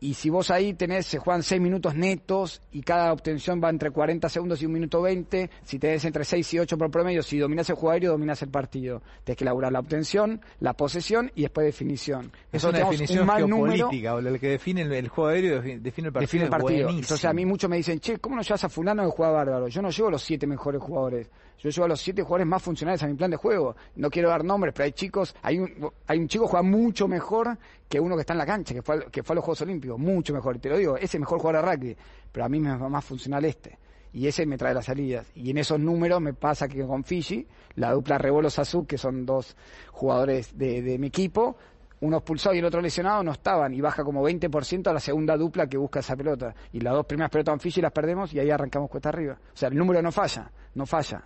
Y 0.00 0.14
si 0.14 0.28
vos 0.28 0.50
ahí 0.50 0.74
tenés, 0.74 1.06
se 1.06 1.18
juegan 1.18 1.42
6 1.42 1.60
minutos 1.60 1.94
netos 1.94 2.60
y 2.72 2.82
cada 2.82 3.12
obtención 3.12 3.60
va 3.62 3.70
entre 3.70 3.90
40 3.90 4.28
segundos 4.28 4.60
y 4.60 4.66
un 4.66 4.72
minuto 4.72 5.00
20, 5.00 5.50
si 5.62 5.78
tenés 5.78 6.04
entre 6.04 6.24
6 6.24 6.54
y 6.54 6.58
8 6.58 6.76
por 6.76 6.90
promedio, 6.90 7.22
si 7.22 7.38
dominás 7.38 7.70
el 7.70 7.76
juego 7.76 7.92
aéreo, 7.92 8.12
dominás 8.12 8.42
el 8.42 8.50
partido. 8.50 9.02
Tenés 9.24 9.38
que 9.38 9.44
elaborar 9.44 9.72
la 9.72 9.80
obtención, 9.80 10.40
la 10.60 10.74
posesión 10.74 11.32
y 11.34 11.42
después 11.42 11.64
definición. 11.64 12.32
Es 12.52 12.62
Nosotros 12.62 12.80
una 12.80 12.90
definición 12.90 13.20
un 13.20 13.26
mal 13.26 13.48
número, 13.48 13.76
geopolítica, 13.76 14.14
o 14.14 14.18
el 14.18 14.40
que 14.40 14.48
define 14.48 14.82
el, 14.82 14.92
el 14.92 15.08
juego 15.08 15.30
aéreo 15.30 15.62
define, 15.62 16.08
el 16.08 16.12
partido. 16.12 16.20
define 16.20 16.44
el 16.44 16.48
es 16.48 16.50
partido. 16.50 16.90
Entonces 16.90 17.24
a 17.24 17.32
mí 17.32 17.46
muchos 17.46 17.70
me 17.70 17.76
dicen, 17.76 18.00
che, 18.00 18.18
¿cómo 18.18 18.36
no 18.36 18.42
llevas 18.42 18.64
a 18.64 18.68
fulano 18.68 19.04
que 19.04 19.10
juega 19.10 19.32
bárbaro? 19.32 19.68
Yo 19.68 19.80
no 19.80 19.90
llevo 19.90 20.10
los 20.10 20.22
siete 20.22 20.46
mejores 20.46 20.82
jugadores. 20.82 21.30
Yo 21.64 21.70
llevo 21.70 21.86
a 21.86 21.88
los 21.88 22.00
siete 22.02 22.22
jugadores 22.22 22.46
más 22.46 22.62
funcionales 22.62 23.02
a 23.02 23.06
mi 23.06 23.14
plan 23.14 23.30
de 23.30 23.38
juego. 23.38 23.74
No 23.96 24.10
quiero 24.10 24.28
dar 24.28 24.44
nombres, 24.44 24.74
pero 24.74 24.84
hay 24.84 24.92
chicos, 24.92 25.34
hay 25.40 25.58
un, 25.58 25.90
hay 26.06 26.18
un 26.18 26.28
chico 26.28 26.44
que 26.44 26.50
juega 26.50 26.62
mucho 26.62 27.08
mejor 27.08 27.56
que 27.88 27.98
uno 27.98 28.16
que 28.16 28.20
está 28.20 28.34
en 28.34 28.38
la 28.38 28.44
cancha, 28.44 28.74
que 28.74 28.82
fue, 28.82 29.06
que 29.10 29.22
fue 29.22 29.32
a 29.32 29.36
los 29.36 29.44
Juegos 29.46 29.62
Olímpicos, 29.62 29.98
mucho 29.98 30.34
mejor. 30.34 30.58
Te 30.58 30.68
lo 30.68 30.76
digo, 30.76 30.98
ese 30.98 31.18
mejor 31.18 31.38
jugador 31.38 31.64
de 31.64 31.72
rugby, 31.72 31.96
pero 32.30 32.44
a 32.44 32.50
mí 32.50 32.60
me 32.60 32.76
va 32.76 32.88
más 32.90 33.02
funcional 33.02 33.46
este. 33.46 33.78
Y 34.12 34.26
ese 34.26 34.44
me 34.44 34.58
trae 34.58 34.74
las 34.74 34.84
salidas. 34.84 35.26
Y 35.34 35.52
en 35.52 35.56
esos 35.56 35.80
números 35.80 36.20
me 36.20 36.34
pasa 36.34 36.68
que 36.68 36.86
con 36.86 37.02
Fiji, 37.02 37.46
la 37.76 37.92
dupla 37.92 38.18
Rebolo 38.18 38.50
Sazú, 38.50 38.84
que 38.84 38.98
son 38.98 39.24
dos 39.24 39.56
jugadores 39.90 40.58
de, 40.58 40.82
de 40.82 40.98
mi 40.98 41.06
equipo, 41.06 41.56
uno 42.00 42.18
expulsado 42.18 42.54
y 42.54 42.58
el 42.58 42.66
otro 42.66 42.82
lesionado 42.82 43.22
no 43.22 43.32
estaban 43.32 43.72
y 43.72 43.80
baja 43.80 44.04
como 44.04 44.22
20% 44.22 44.86
a 44.88 44.92
la 44.92 45.00
segunda 45.00 45.34
dupla 45.38 45.66
que 45.66 45.78
busca 45.78 46.00
esa 46.00 46.14
pelota. 46.14 46.54
Y 46.74 46.80
las 46.80 46.92
dos 46.92 47.06
primeras 47.06 47.30
pelotas 47.30 47.54
en 47.54 47.60
Fiji 47.60 47.80
las 47.80 47.92
perdemos 47.92 48.34
y 48.34 48.38
ahí 48.38 48.50
arrancamos 48.50 48.90
cuesta 48.90 49.08
arriba. 49.08 49.38
O 49.54 49.56
sea, 49.56 49.70
el 49.70 49.76
número 49.76 50.02
no 50.02 50.12
falla, 50.12 50.50
no 50.74 50.84
falla. 50.84 51.24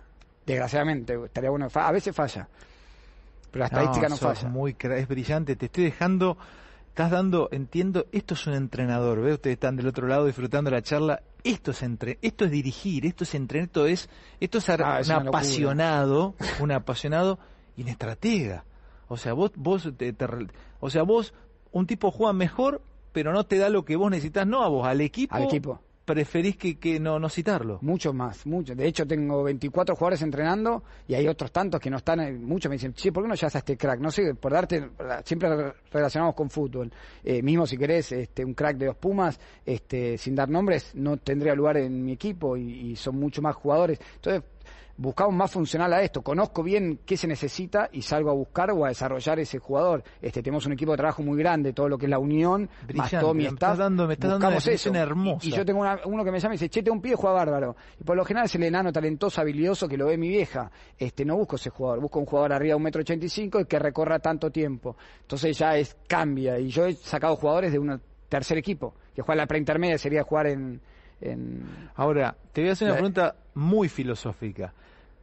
Desgraciadamente, 0.49 1.17
estaría 1.25 1.49
bueno 1.49 1.67
A 1.73 1.91
veces 1.91 2.15
falla, 2.15 2.47
pero 3.51 3.59
la 3.59 3.65
estadística 3.65 4.09
no, 4.09 4.17
sos 4.17 4.37
falla. 4.39 4.49
Muy, 4.49 4.75
es 4.79 5.07
brillante. 5.07 5.55
Te 5.55 5.67
estoy 5.67 5.85
dejando, 5.85 6.37
estás 6.89 7.11
dando, 7.11 7.49
entiendo, 7.51 8.05
esto 8.11 8.33
es 8.33 8.47
un 8.47 8.53
entrenador. 8.53 9.21
¿Ves? 9.21 9.35
Ustedes 9.35 9.55
están 9.55 9.75
del 9.75 9.87
otro 9.87 10.07
lado 10.07 10.25
disfrutando 10.25 10.71
la 10.71 10.81
charla. 10.81 11.21
Esto 11.43 11.71
es 11.71 11.83
entre, 11.83 12.17
esto 12.21 12.45
es 12.45 12.51
dirigir, 12.51 13.05
esto 13.05 13.23
es 13.23 13.33
entrenar, 13.33 13.67
esto 13.67 13.85
es, 13.85 14.09
esto 14.39 14.57
es 14.57 14.69
Ah, 14.69 15.01
un 15.05 15.11
apasionado, 15.27 16.35
un 16.59 16.71
apasionado 16.71 17.39
y 17.77 17.83
un 17.83 17.87
estratega. 17.87 18.65
O 19.07 19.17
sea, 19.17 19.33
vos, 19.33 19.51
vos, 19.55 19.89
te- 19.97 20.15
o 20.79 20.89
sea, 20.89 21.03
vos, 21.03 21.33
un 21.71 21.87
tipo 21.87 22.11
juega 22.11 22.33
mejor 22.33 22.81
pero 23.11 23.33
no 23.33 23.43
te 23.43 23.57
da 23.57 23.69
lo 23.69 23.85
que 23.85 23.95
vos 23.95 24.11
necesitas, 24.11 24.45
no 24.45 24.63
a 24.63 24.67
vos, 24.67 24.87
al 24.87 25.01
equipo. 25.01 25.35
Al 25.35 25.43
equipo 25.43 25.79
preferís 26.13 26.57
que, 26.57 26.79
que 26.79 26.99
no, 26.99 27.19
no 27.19 27.29
citarlo. 27.29 27.77
Muchos 27.83 28.13
más, 28.15 28.45
muchos. 28.47 28.75
De 28.75 28.87
hecho, 28.87 29.05
tengo 29.05 29.43
24 29.43 29.95
jugadores 29.95 30.23
entrenando 30.23 30.83
y 31.07 31.13
hay 31.13 31.27
otros 31.27 31.51
tantos 31.51 31.79
que 31.79 31.91
no 31.91 31.97
están. 31.97 32.19
eh, 32.21 32.31
Muchos 32.33 32.67
me 32.69 32.77
dicen, 32.77 32.93
sí, 32.95 33.11
¿por 33.11 33.23
qué 33.23 33.29
no 33.29 33.35
llevas 33.35 33.55
a 33.55 33.59
este 33.59 33.77
crack? 33.77 33.99
No 33.99 34.09
sé, 34.09 34.33
por 34.33 34.51
darte. 34.51 34.89
Siempre 35.23 35.55
re- 35.55 35.73
relacionamos 35.91 36.33
con 36.33 36.49
fútbol. 36.49 36.91
Eh, 37.23 37.43
mismo 37.43 37.67
si 37.67 37.77
querés, 37.77 38.11
este, 38.11 38.43
un 38.43 38.55
crack 38.55 38.77
de 38.77 38.87
los 38.87 38.95
Pumas, 38.95 39.39
este, 39.65 40.17
sin 40.17 40.33
dar 40.33 40.49
nombres, 40.49 40.95
no 40.95 41.17
tendría 41.17 41.53
lugar 41.53 41.77
en 41.77 42.03
mi 42.03 42.13
equipo 42.13 42.57
y, 42.57 42.91
y 42.91 42.95
son 42.95 43.17
mucho 43.17 43.41
más 43.43 43.55
jugadores. 43.55 43.99
Entonces, 44.15 44.43
buscamos 45.01 45.33
más 45.33 45.49
funcional 45.49 45.93
a 45.93 46.01
esto. 46.01 46.21
Conozco 46.21 46.61
bien 46.61 46.99
qué 47.05 47.15
se 47.15 47.25
necesita 47.25 47.89
y 47.91 48.01
salgo 48.01 48.29
a 48.29 48.33
buscar 48.33 48.69
o 48.71 48.83
a 48.83 48.89
desarrollar 48.89 49.39
ese 49.39 49.57
jugador. 49.57 50.03
Este, 50.21 50.43
tenemos 50.43 50.65
un 50.65 50.73
equipo 50.73 50.91
de 50.91 50.97
trabajo 50.97 51.23
muy 51.23 51.37
grande, 51.39 51.71
todo 51.71 51.87
lo 51.87 51.97
que 51.97 52.05
es 52.05 52.09
la 52.09 52.19
unión, 52.19 52.69
Brillante, 52.85 53.15
más 53.15 53.21
todo 53.23 53.33
mi 53.33 53.45
staff. 53.45 53.77
dando- 53.77 54.07
me 54.07 54.13
estás 54.15 54.29
dando 54.31 54.47
una 54.47 54.57
eso. 54.57 54.93
hermosa. 54.93 55.45
Y, 55.45 55.49
y 55.49 55.55
yo 55.55 55.65
tengo 55.65 55.79
una- 55.79 55.99
uno 56.05 56.23
que 56.25 56.31
me 56.31 56.39
llama 56.39 56.55
y 56.55 56.57
dice, 56.57 56.69
che, 56.69 56.83
tengo 56.83 56.95
un 56.95 57.01
pibe 57.01 57.15
juega 57.15 57.33
bárbaro. 57.35 57.75
Y 57.99 58.03
por 58.03 58.17
lo 58.17 58.25
general 58.25 58.45
es 58.45 58.55
el 58.55 58.63
enano 58.63 58.91
talentoso, 58.91 59.39
habilidoso 59.39 59.87
que 59.87 59.95
lo 59.97 60.07
ve 60.07 60.17
mi 60.17 60.27
vieja. 60.27 60.69
Este, 60.97 61.23
no 61.23 61.37
busco 61.37 61.55
ese 61.55 61.69
jugador, 61.69 62.01
busco 62.01 62.19
un 62.19 62.25
jugador 62.25 62.51
arriba 62.53 62.73
de 62.73 62.75
un 62.75 62.83
metro 62.83 63.01
ochenta 63.01 63.25
y 63.25 63.29
cinco 63.29 63.59
y 63.61 63.65
que 63.65 63.79
recorra 63.79 64.19
tanto 64.19 64.51
tiempo. 64.51 64.97
Entonces 65.21 65.57
ya 65.57 65.77
es, 65.77 65.95
cambia. 66.07 66.59
Y 66.59 66.67
yo 66.69 66.85
he 66.85 66.93
sacado 66.93 67.37
jugadores 67.37 67.71
de 67.71 67.79
un 67.79 68.01
tercer 68.27 68.57
equipo, 68.57 68.93
que 69.15 69.21
juega 69.21 69.35
en 69.41 69.43
la 69.43 69.47
preintermedia, 69.47 69.97
sería 69.97 70.23
jugar 70.23 70.47
en, 70.47 70.81
en 71.21 71.63
Ahora, 71.95 72.35
te 72.53 72.61
voy 72.61 72.69
a 72.69 72.73
hacer 72.73 72.87
una 72.87 72.95
pregunta 72.95 73.35
muy 73.55 73.87
filosófica. 73.89 74.73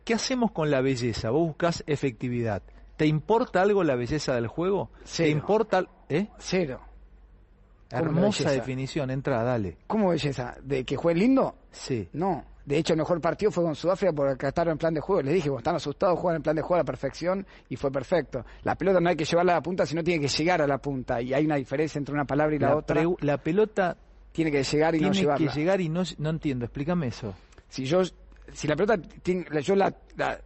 ¿Qué 0.07 0.15
hacemos 0.15 0.53
con 0.53 0.71
la 0.71 0.81
belleza? 0.81 1.29
Vos 1.31 1.49
buscas 1.49 1.85
efectividad. 1.87 2.63
¿Te 2.97 3.07
importa 3.07 3.61
algo 3.61 3.85
la 3.85 3.95
belleza 3.97 4.35
del 4.35 4.47
juego? 4.47 4.89
¿Te 5.01 5.03
Cero. 5.05 5.29
importa? 5.31 5.79
al- 5.79 5.89
¿Eh? 6.09 6.29
cero. 6.39 6.81
¿Cómo 7.91 8.01
la 8.03 8.07
Hermosa 8.07 8.51
definición, 8.53 9.11
entra, 9.11 9.43
dale. 9.43 9.77
¿Cómo 9.87 10.09
belleza? 10.11 10.55
¿De 10.63 10.85
que 10.85 10.97
juegue 10.97 11.21
lindo? 11.21 11.57
Sí. 11.73 12.09
No. 12.15 12.45
De 12.65 12.79
hecho, 12.79 12.95
el 12.95 12.99
mejor 12.99 13.21
partido 13.21 13.51
fue 13.53 13.63
con 13.63 13.75
Sudáfrica 13.77 14.13
porque 14.13 14.33
acataron 14.33 14.73
en 14.73 14.79
plan 14.79 14.95
de 14.95 15.01
juego. 15.01 15.23
Les 15.23 15.35
dije, 15.35 15.49
cuando 15.49 15.59
están 15.61 15.77
asustados, 15.77 16.19
juegan 16.19 16.37
en 16.37 16.43
plan 16.43 16.57
de 16.57 16.63
juego 16.63 16.77
a 16.77 16.79
la 16.79 16.85
perfección 16.85 17.47
y 17.69 17.77
fue 17.77 17.93
perfecto. 17.93 18.45
La 18.63 18.75
pelota 18.77 18.99
no 19.01 19.09
hay 19.09 19.17
que 19.17 19.25
llevarla 19.25 19.53
a 19.53 19.57
la 19.57 19.63
punta, 19.63 19.87
sino 19.87 20.03
tiene 20.03 20.21
que 20.21 20.29
llegar 20.29 20.63
a 20.63 20.67
la 20.67 20.79
punta. 20.79 21.21
Y 21.21 21.33
hay 21.35 21.45
una 21.45 21.57
diferencia 21.57 21.99
entre 21.99 22.15
una 22.15 22.25
palabra 22.25 22.57
y 22.57 22.59
la, 22.61 22.69
La, 22.71 22.77
otra. 22.77 23.03
la 23.21 23.39
pelota 23.39 23.97
Tiene 24.33 24.51
que 24.51 24.63
llegar 24.65 24.95
y 24.97 25.01
no 25.01 25.11
tiene 25.11 25.21
llevarla. 25.21 25.53
que 25.53 25.59
llegar 25.59 25.81
y 25.81 25.89
no, 25.89 26.03
no 26.19 26.31
entiendo, 26.31 26.65
explícame 26.65 27.07
eso. 27.09 27.35
Si 27.69 27.85
yo, 27.85 28.03
si 28.53 28.67
la 28.69 28.77
pelota, 28.77 28.97
tiene- 29.23 29.45
yo 29.63 29.75
la, 29.77 29.93
la, 30.17 30.39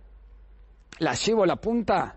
la 0.98 1.14
llevo 1.14 1.44
a 1.44 1.46
la 1.46 1.56
punta, 1.56 2.16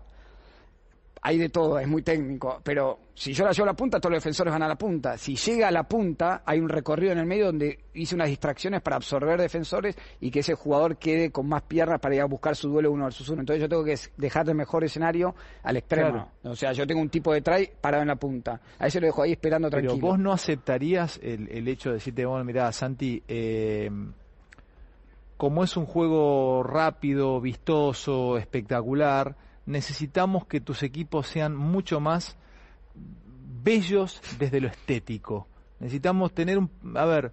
hay 1.26 1.38
de 1.38 1.48
todo, 1.48 1.78
es 1.78 1.88
muy 1.88 2.02
técnico. 2.02 2.60
Pero 2.62 2.98
si 3.14 3.32
yo 3.32 3.46
la 3.46 3.52
llevo 3.52 3.64
a 3.64 3.72
la 3.72 3.76
punta, 3.76 3.98
todos 3.98 4.12
los 4.12 4.22
defensores 4.22 4.52
van 4.52 4.62
a 4.62 4.68
la 4.68 4.76
punta. 4.76 5.16
Si 5.16 5.36
llega 5.36 5.68
a 5.68 5.70
la 5.70 5.84
punta, 5.84 6.42
hay 6.44 6.60
un 6.60 6.68
recorrido 6.68 7.12
en 7.12 7.18
el 7.18 7.24
medio 7.24 7.46
donde 7.46 7.78
hice 7.94 8.14
unas 8.14 8.28
distracciones 8.28 8.82
para 8.82 8.96
absorber 8.96 9.40
defensores 9.40 9.96
y 10.20 10.30
que 10.30 10.40
ese 10.40 10.52
jugador 10.52 10.98
quede 10.98 11.30
con 11.30 11.48
más 11.48 11.62
piernas 11.62 11.98
para 11.98 12.14
ir 12.14 12.20
a 12.20 12.26
buscar 12.26 12.54
su 12.56 12.68
duelo 12.68 12.92
uno 12.92 13.04
versus 13.04 13.26
uno. 13.30 13.40
Entonces 13.40 13.62
yo 13.62 13.70
tengo 13.70 13.82
que 13.84 13.96
dejar 14.18 14.46
el 14.50 14.54
mejor 14.54 14.84
escenario 14.84 15.34
al 15.62 15.78
extremo. 15.78 16.30
O 16.42 16.54
sea, 16.56 16.72
yo 16.74 16.86
tengo 16.86 17.00
un 17.00 17.08
tipo 17.08 17.32
de 17.32 17.40
try 17.40 17.70
parado 17.80 18.02
en 18.02 18.08
la 18.08 18.16
punta. 18.16 18.60
A 18.78 18.86
ese 18.88 19.00
lo 19.00 19.06
dejo 19.06 19.22
ahí 19.22 19.32
esperando 19.32 19.70
Pero 19.70 19.80
tranquilo. 19.82 20.06
vos 20.08 20.18
no 20.18 20.30
aceptarías 20.30 21.18
el, 21.22 21.48
el 21.48 21.66
hecho 21.68 21.88
de 21.88 21.94
decirte, 21.94 22.26
bueno, 22.26 22.44
mirá, 22.44 22.70
Santi, 22.70 23.22
eh, 23.26 23.90
como 25.36 25.64
es 25.64 25.76
un 25.76 25.86
juego 25.86 26.62
rápido, 26.62 27.40
vistoso, 27.40 28.38
espectacular, 28.38 29.36
necesitamos 29.66 30.46
que 30.46 30.60
tus 30.60 30.82
equipos 30.82 31.26
sean 31.26 31.56
mucho 31.56 32.00
más 32.00 32.36
bellos 33.62 34.20
desde 34.38 34.60
lo 34.60 34.68
estético. 34.68 35.46
Necesitamos 35.80 36.32
tener 36.34 36.58
un... 36.58 36.70
A 36.94 37.04
ver, 37.04 37.32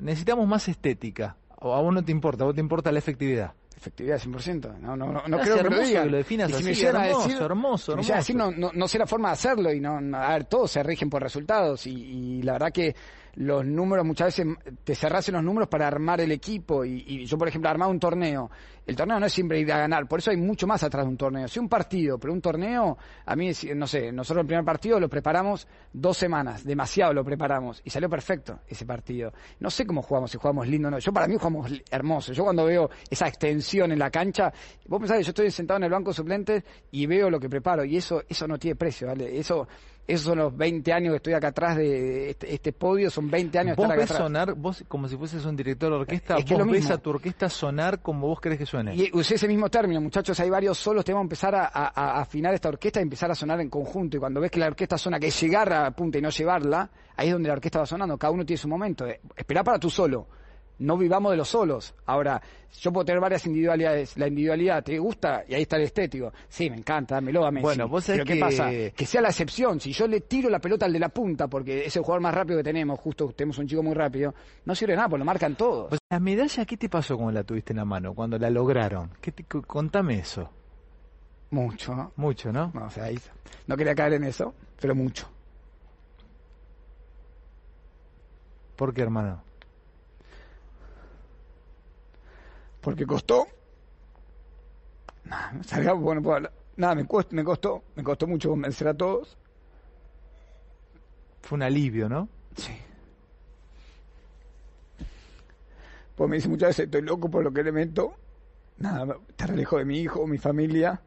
necesitamos 0.00 0.46
más 0.48 0.68
estética. 0.68 1.36
A 1.60 1.66
vos 1.80 1.92
no 1.94 2.04
te 2.04 2.12
importa, 2.12 2.44
a 2.44 2.46
vos 2.46 2.54
te 2.54 2.60
importa 2.60 2.92
la 2.92 2.98
efectividad. 2.98 3.52
Efectividad 3.76 4.18
100%. 4.18 4.78
No, 4.78 4.96
no, 4.96 5.12
no, 5.12 5.22
no 5.26 5.36
Es 5.38 5.42
creo 5.42 5.56
que 5.58 5.62
lo 5.70 5.80
digan. 5.82 6.04
que 6.04 6.10
lo 6.10 6.16
definas 6.16 6.50
Y 6.50 6.54
si 6.54 6.64
me 6.64 6.70
así, 6.72 6.86
a 6.86 6.88
hermoso, 6.90 7.28
decir- 7.28 7.42
hermoso, 7.42 7.92
si 7.92 7.96
me 7.96 8.02
llegan 8.02 8.16
a 8.16 8.18
decir, 8.20 8.36
hermoso. 8.36 8.50
no, 8.58 8.66
no, 8.68 8.72
no 8.74 8.88
sé 8.88 8.98
la 8.98 9.06
forma 9.06 9.28
de 9.28 9.32
hacerlo 9.34 9.72
y 9.72 9.80
no, 9.80 10.00
no- 10.00 10.16
a 10.18 10.28
ver, 10.30 10.44
todos 10.44 10.70
se 10.70 10.82
rigen 10.82 11.10
por 11.10 11.22
resultados 11.22 11.86
y, 11.86 11.92
y 11.92 12.42
la 12.42 12.52
verdad 12.52 12.72
que 12.72 12.96
los 13.36 13.64
números 13.64 14.04
muchas 14.04 14.28
veces 14.28 14.46
te 14.82 14.94
cerrás 14.94 15.28
en 15.28 15.34
los 15.34 15.44
números 15.44 15.68
para 15.68 15.86
armar 15.86 16.20
el 16.20 16.32
equipo. 16.32 16.84
Y, 16.84 17.04
y 17.06 17.26
yo 17.26 17.36
por 17.38 17.48
ejemplo 17.48 17.70
armaba 17.70 17.90
un 17.90 18.00
torneo. 18.00 18.50
El 18.86 18.94
torneo 18.94 19.18
no 19.18 19.26
es 19.26 19.32
siempre 19.32 19.58
ir 19.58 19.72
a 19.72 19.78
ganar 19.78 20.06
por 20.06 20.20
eso 20.20 20.30
hay 20.30 20.36
mucho 20.36 20.66
más 20.66 20.82
atrás 20.82 21.04
de 21.04 21.10
un 21.10 21.16
torneo. 21.16 21.48
Si 21.48 21.58
un 21.58 21.68
partido 21.68 22.18
pero 22.18 22.32
un 22.32 22.40
torneo 22.40 22.96
a 23.24 23.36
mí 23.36 23.50
no 23.74 23.86
sé 23.86 24.12
nosotros 24.12 24.42
el 24.42 24.46
primer 24.46 24.64
partido 24.64 25.00
lo 25.00 25.08
preparamos 25.08 25.66
dos 25.92 26.16
semanas 26.16 26.64
demasiado 26.64 27.12
lo 27.12 27.24
preparamos 27.24 27.82
y 27.84 27.90
salió 27.90 28.08
perfecto 28.08 28.60
ese 28.66 28.86
partido. 28.86 29.32
No 29.60 29.70
sé 29.70 29.86
cómo 29.86 30.02
jugamos 30.02 30.30
si 30.30 30.38
jugamos 30.38 30.68
lindo 30.68 30.88
o 30.88 30.90
no. 30.92 30.98
Yo 30.98 31.12
para 31.12 31.26
mí 31.26 31.34
jugamos 31.36 31.72
hermoso. 31.90 32.32
Yo 32.32 32.44
cuando 32.44 32.64
veo 32.64 32.88
esa 33.10 33.26
extensión 33.28 33.92
en 33.92 33.98
la 33.98 34.10
cancha 34.10 34.52
vos 34.86 35.00
pensás 35.00 35.24
yo 35.24 35.30
estoy 35.30 35.50
sentado 35.50 35.78
en 35.78 35.84
el 35.84 35.90
banco 35.90 36.12
suplente 36.12 36.64
y 36.92 37.06
veo 37.06 37.28
lo 37.28 37.40
que 37.40 37.48
preparo 37.48 37.84
y 37.84 37.96
eso 37.96 38.22
eso 38.28 38.46
no 38.46 38.58
tiene 38.58 38.76
precio 38.76 39.08
¿vale? 39.08 39.36
eso 39.38 39.66
esos 40.06 40.22
son 40.26 40.38
los 40.38 40.56
20 40.56 40.92
años 40.92 41.10
que 41.12 41.16
estoy 41.16 41.32
acá 41.34 41.48
atrás 41.48 41.76
de 41.76 42.30
este, 42.30 42.54
este 42.54 42.72
podio, 42.72 43.10
son 43.10 43.28
20 43.30 43.58
años 43.58 43.76
Vos 43.76 43.84
estar 43.84 43.92
acá 43.96 44.00
ves 44.02 44.10
atrás. 44.12 44.22
sonar, 44.26 44.54
vos 44.54 44.84
como 44.86 45.08
si 45.08 45.16
fueses 45.16 45.44
un 45.44 45.56
director 45.56 45.90
de 45.90 45.96
orquesta, 45.98 46.36
Es 46.36 46.44
que 46.44 46.54
vos 46.54 46.64
lo 46.66 46.72
ves 46.72 46.82
mismo. 46.82 46.94
a 46.94 46.98
tu 46.98 47.10
orquesta 47.10 47.48
sonar 47.48 48.00
como 48.02 48.28
vos 48.28 48.40
querés 48.40 48.58
que 48.58 48.66
suene. 48.66 48.94
Y 48.94 49.10
usé 49.12 49.34
ese 49.34 49.48
mismo 49.48 49.68
término, 49.68 50.00
muchachos, 50.00 50.38
hay 50.40 50.48
varios 50.50 50.78
solos, 50.78 51.04
tenemos 51.04 51.22
que 51.22 51.26
empezar 51.26 51.54
a, 51.54 51.64
a- 51.66 51.88
a 52.18 52.20
afinar 52.20 52.54
esta 52.54 52.68
orquesta 52.68 53.00
y 53.00 53.02
empezar 53.02 53.30
a 53.30 53.34
sonar 53.34 53.60
en 53.60 53.68
conjunto. 53.68 54.16
Y 54.16 54.20
cuando 54.20 54.40
ves 54.40 54.50
que 54.50 54.60
la 54.60 54.66
orquesta 54.68 54.96
suena, 54.96 55.18
que 55.18 55.26
es 55.26 55.40
llegar 55.40 55.72
a 55.72 55.82
la 55.82 55.90
punta 55.90 56.18
y 56.18 56.22
no 56.22 56.30
llevarla, 56.30 56.88
ahí 57.16 57.26
es 57.28 57.32
donde 57.32 57.48
la 57.48 57.54
orquesta 57.54 57.80
va 57.80 57.86
sonando. 57.86 58.16
Cada 58.16 58.30
uno 58.32 58.44
tiene 58.46 58.58
su 58.58 58.68
momento. 58.68 59.06
Eh, 59.06 59.20
Esperá 59.36 59.64
para 59.64 59.78
tu 59.78 59.90
solo. 59.90 60.28
No 60.78 60.98
vivamos 60.98 61.30
de 61.30 61.38
los 61.38 61.48
solos. 61.48 61.94
Ahora, 62.04 62.40
yo 62.80 62.92
puedo 62.92 63.04
tener 63.06 63.18
varias 63.20 63.46
individualidades. 63.46 64.16
La 64.18 64.28
individualidad 64.28 64.84
te 64.84 64.98
gusta 64.98 65.42
y 65.48 65.54
ahí 65.54 65.62
está 65.62 65.76
el 65.76 65.84
estético. 65.84 66.32
Sí, 66.48 66.68
me 66.68 66.76
encanta, 66.76 67.14
dámelo 67.14 67.46
a 67.46 67.50
Messi. 67.50 67.62
Bueno, 67.62 67.88
vos 67.88 68.04
sabés 68.04 68.18
Pero 68.20 68.26
¿qué 68.26 68.34
que- 68.34 68.40
pasa? 68.40 68.70
Que 68.94 69.06
sea 69.06 69.22
la 69.22 69.28
excepción. 69.28 69.80
Si 69.80 69.92
yo 69.92 70.06
le 70.06 70.20
tiro 70.20 70.50
la 70.50 70.58
pelota 70.58 70.84
al 70.84 70.92
de 70.92 70.98
la 70.98 71.08
punta, 71.08 71.48
porque 71.48 71.86
es 71.86 71.96
el 71.96 72.02
jugador 72.02 72.20
más 72.20 72.34
rápido 72.34 72.58
que 72.58 72.64
tenemos, 72.64 73.00
justo 73.00 73.32
tenemos 73.34 73.56
un 73.56 73.66
chico 73.66 73.82
muy 73.82 73.94
rápido, 73.94 74.34
no 74.66 74.74
sirve 74.74 74.94
nada, 74.96 75.08
porque 75.08 75.20
lo 75.20 75.24
marcan 75.24 75.56
todos. 75.56 75.88
Sea, 75.90 75.98
la 76.10 76.20
medalla, 76.20 76.64
¿qué 76.66 76.76
te 76.76 76.90
pasó 76.90 77.16
cuando 77.16 77.32
la 77.32 77.44
tuviste 77.44 77.72
en 77.72 77.78
la 77.78 77.84
mano, 77.86 78.12
cuando 78.14 78.38
la 78.38 78.50
lograron? 78.50 79.10
¿Qué 79.22 79.32
te- 79.32 79.44
contame 79.44 80.18
eso. 80.18 80.50
Mucho, 81.50 81.94
¿no? 81.94 82.12
Mucho, 82.16 82.52
¿no? 82.52 82.70
No, 82.74 82.84
o 82.84 82.90
sea, 82.90 83.04
ahí- 83.04 83.18
no 83.66 83.76
quería 83.78 83.94
caer 83.94 84.12
en 84.14 84.24
eso, 84.24 84.52
pero 84.78 84.94
mucho. 84.94 85.26
¿Por 88.76 88.92
qué, 88.92 89.00
hermano? 89.02 89.42
Porque 92.86 93.04
costó. 93.04 93.48
Nada, 95.24 95.60
salgamos, 95.64 96.04
bueno, 96.04 96.22
puedo 96.22 96.36
hablar. 96.36 96.52
Nada, 96.76 96.94
me 96.94 97.04
costó, 97.04 97.34
me 97.34 97.42
costó, 97.42 97.82
me 97.96 98.04
costó 98.04 98.28
mucho 98.28 98.50
convencer 98.50 98.86
a 98.86 98.94
todos. 98.94 99.36
Fue 101.42 101.56
un 101.56 101.64
alivio, 101.64 102.08
¿no? 102.08 102.28
Sí. 102.54 102.70
Pues 106.14 106.30
me 106.30 106.36
dice 106.36 106.48
muchas 106.48 106.68
veces, 106.68 106.84
estoy 106.84 107.02
loco 107.02 107.28
por 107.28 107.42
lo 107.42 107.52
que 107.52 107.64
le 107.64 107.72
meto. 107.72 108.14
Nada, 108.78 109.16
estar 109.30 109.50
lejos 109.50 109.80
de 109.80 109.84
mi 109.84 109.98
hijo, 109.98 110.24
mi 110.28 110.38
familia. 110.38 111.00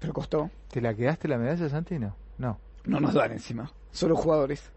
Pero 0.00 0.12
costó. 0.12 0.50
¿Te 0.70 0.82
la 0.82 0.92
quedaste 0.92 1.28
la 1.28 1.38
medalla, 1.38 1.66
Santino? 1.70 2.14
No. 2.36 2.58
No 2.84 3.00
nos 3.00 3.14
dan 3.14 3.32
encima, 3.32 3.72
solo 3.90 4.16
jugadores. 4.16 4.70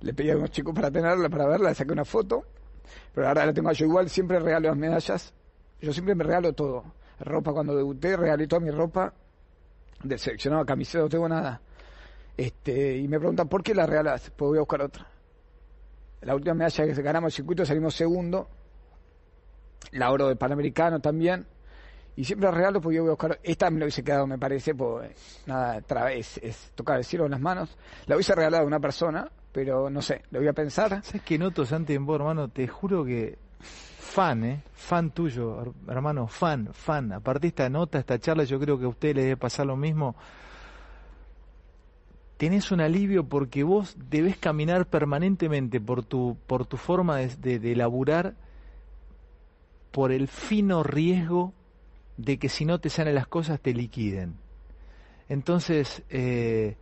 Le 0.00 0.12
pedí 0.12 0.30
a 0.30 0.36
unos 0.36 0.50
chicos 0.50 0.74
para 0.74 0.90
tenerla, 0.90 1.28
para 1.28 1.46
verla, 1.46 1.70
le 1.70 1.74
saqué 1.74 1.92
una 1.92 2.04
foto, 2.04 2.44
pero 3.14 3.28
ahora 3.28 3.46
la 3.46 3.52
tengo 3.52 3.72
yo 3.72 3.86
igual, 3.86 4.08
siempre 4.08 4.38
regalo 4.38 4.68
las 4.68 4.76
medallas. 4.76 5.34
Yo 5.80 5.92
siempre 5.92 6.14
me 6.14 6.24
regalo 6.24 6.52
todo. 6.52 6.84
Ropa 7.20 7.52
cuando 7.52 7.76
debuté, 7.76 8.16
regalé 8.16 8.46
toda 8.46 8.60
mi 8.60 8.70
ropa. 8.70 9.12
Del 10.02 10.18
seleccionado 10.18 10.66
camiseta, 10.66 11.04
no 11.04 11.08
tengo 11.08 11.28
nada. 11.28 11.60
Este, 12.36 12.96
y 12.96 13.08
me 13.08 13.18
preguntan, 13.18 13.48
¿por 13.48 13.62
qué 13.62 13.74
la 13.74 13.86
regalas? 13.86 14.30
Pues 14.30 14.48
voy 14.48 14.58
a 14.58 14.60
buscar 14.60 14.82
otra. 14.82 15.06
La 16.22 16.34
última 16.34 16.54
medalla 16.54 16.86
que 16.86 17.02
ganamos 17.02 17.32
el 17.32 17.36
circuito 17.36 17.64
salimos 17.64 17.94
segundo. 17.94 18.48
La 19.92 20.10
oro 20.10 20.28
de 20.28 20.36
Panamericano 20.36 21.00
también. 21.00 21.46
Y 22.16 22.24
siempre 22.24 22.48
la 22.48 22.54
regalo 22.54 22.80
porque 22.80 22.96
yo 22.96 23.02
voy 23.02 23.10
a 23.10 23.12
buscar. 23.12 23.38
Esta 23.42 23.70
me 23.70 23.78
la 23.78 23.86
hubiese 23.86 24.02
quedado, 24.02 24.26
me 24.26 24.38
parece, 24.38 24.74
pues 24.74 25.42
nada, 25.46 25.78
otra 25.78 26.04
vez 26.04 26.38
es 26.38 26.72
tocar 26.74 26.98
el 26.98 27.04
cielo 27.04 27.24
en 27.26 27.32
las 27.32 27.40
manos. 27.40 27.76
La 28.06 28.16
hubiese 28.16 28.34
regalado 28.34 28.64
a 28.64 28.66
una 28.66 28.80
persona, 28.80 29.30
pero 29.54 29.88
no 29.88 30.02
sé, 30.02 30.22
lo 30.32 30.40
voy 30.40 30.48
a 30.48 30.52
pensar. 30.52 31.00
¿Sabes 31.04 31.22
qué 31.22 31.38
noto, 31.38 31.64
Santi, 31.64 31.94
en 31.94 32.04
vos, 32.04 32.16
hermano? 32.16 32.48
Te 32.48 32.66
juro 32.66 33.04
que 33.04 33.38
fan, 33.60 34.42
¿eh? 34.44 34.62
Fan 34.72 35.12
tuyo, 35.12 35.62
her- 35.62 35.72
hermano, 35.88 36.26
fan, 36.26 36.70
fan. 36.74 37.12
Aparte 37.12 37.42
de 37.42 37.48
esta 37.48 37.68
nota, 37.70 38.00
esta 38.00 38.18
charla, 38.18 38.42
yo 38.42 38.58
creo 38.58 38.76
que 38.80 38.84
a 38.84 38.88
usted 38.88 39.14
le 39.14 39.22
debe 39.22 39.36
pasar 39.36 39.66
lo 39.66 39.76
mismo. 39.76 40.16
Tenés 42.36 42.72
un 42.72 42.80
alivio 42.80 43.28
porque 43.28 43.62
vos 43.62 43.96
debes 44.10 44.36
caminar 44.36 44.86
permanentemente 44.86 45.80
por 45.80 46.04
tu, 46.04 46.36
por 46.48 46.66
tu 46.66 46.76
forma 46.76 47.18
de, 47.18 47.28
de, 47.36 47.58
de 47.60 47.76
laburar, 47.76 48.34
por 49.92 50.10
el 50.10 50.26
fino 50.26 50.82
riesgo 50.82 51.52
de 52.16 52.38
que 52.40 52.48
si 52.48 52.64
no 52.64 52.80
te 52.80 52.90
salen 52.90 53.14
las 53.14 53.28
cosas 53.28 53.60
te 53.60 53.72
liquiden. 53.72 54.34
Entonces, 55.28 56.02
eh, 56.10 56.76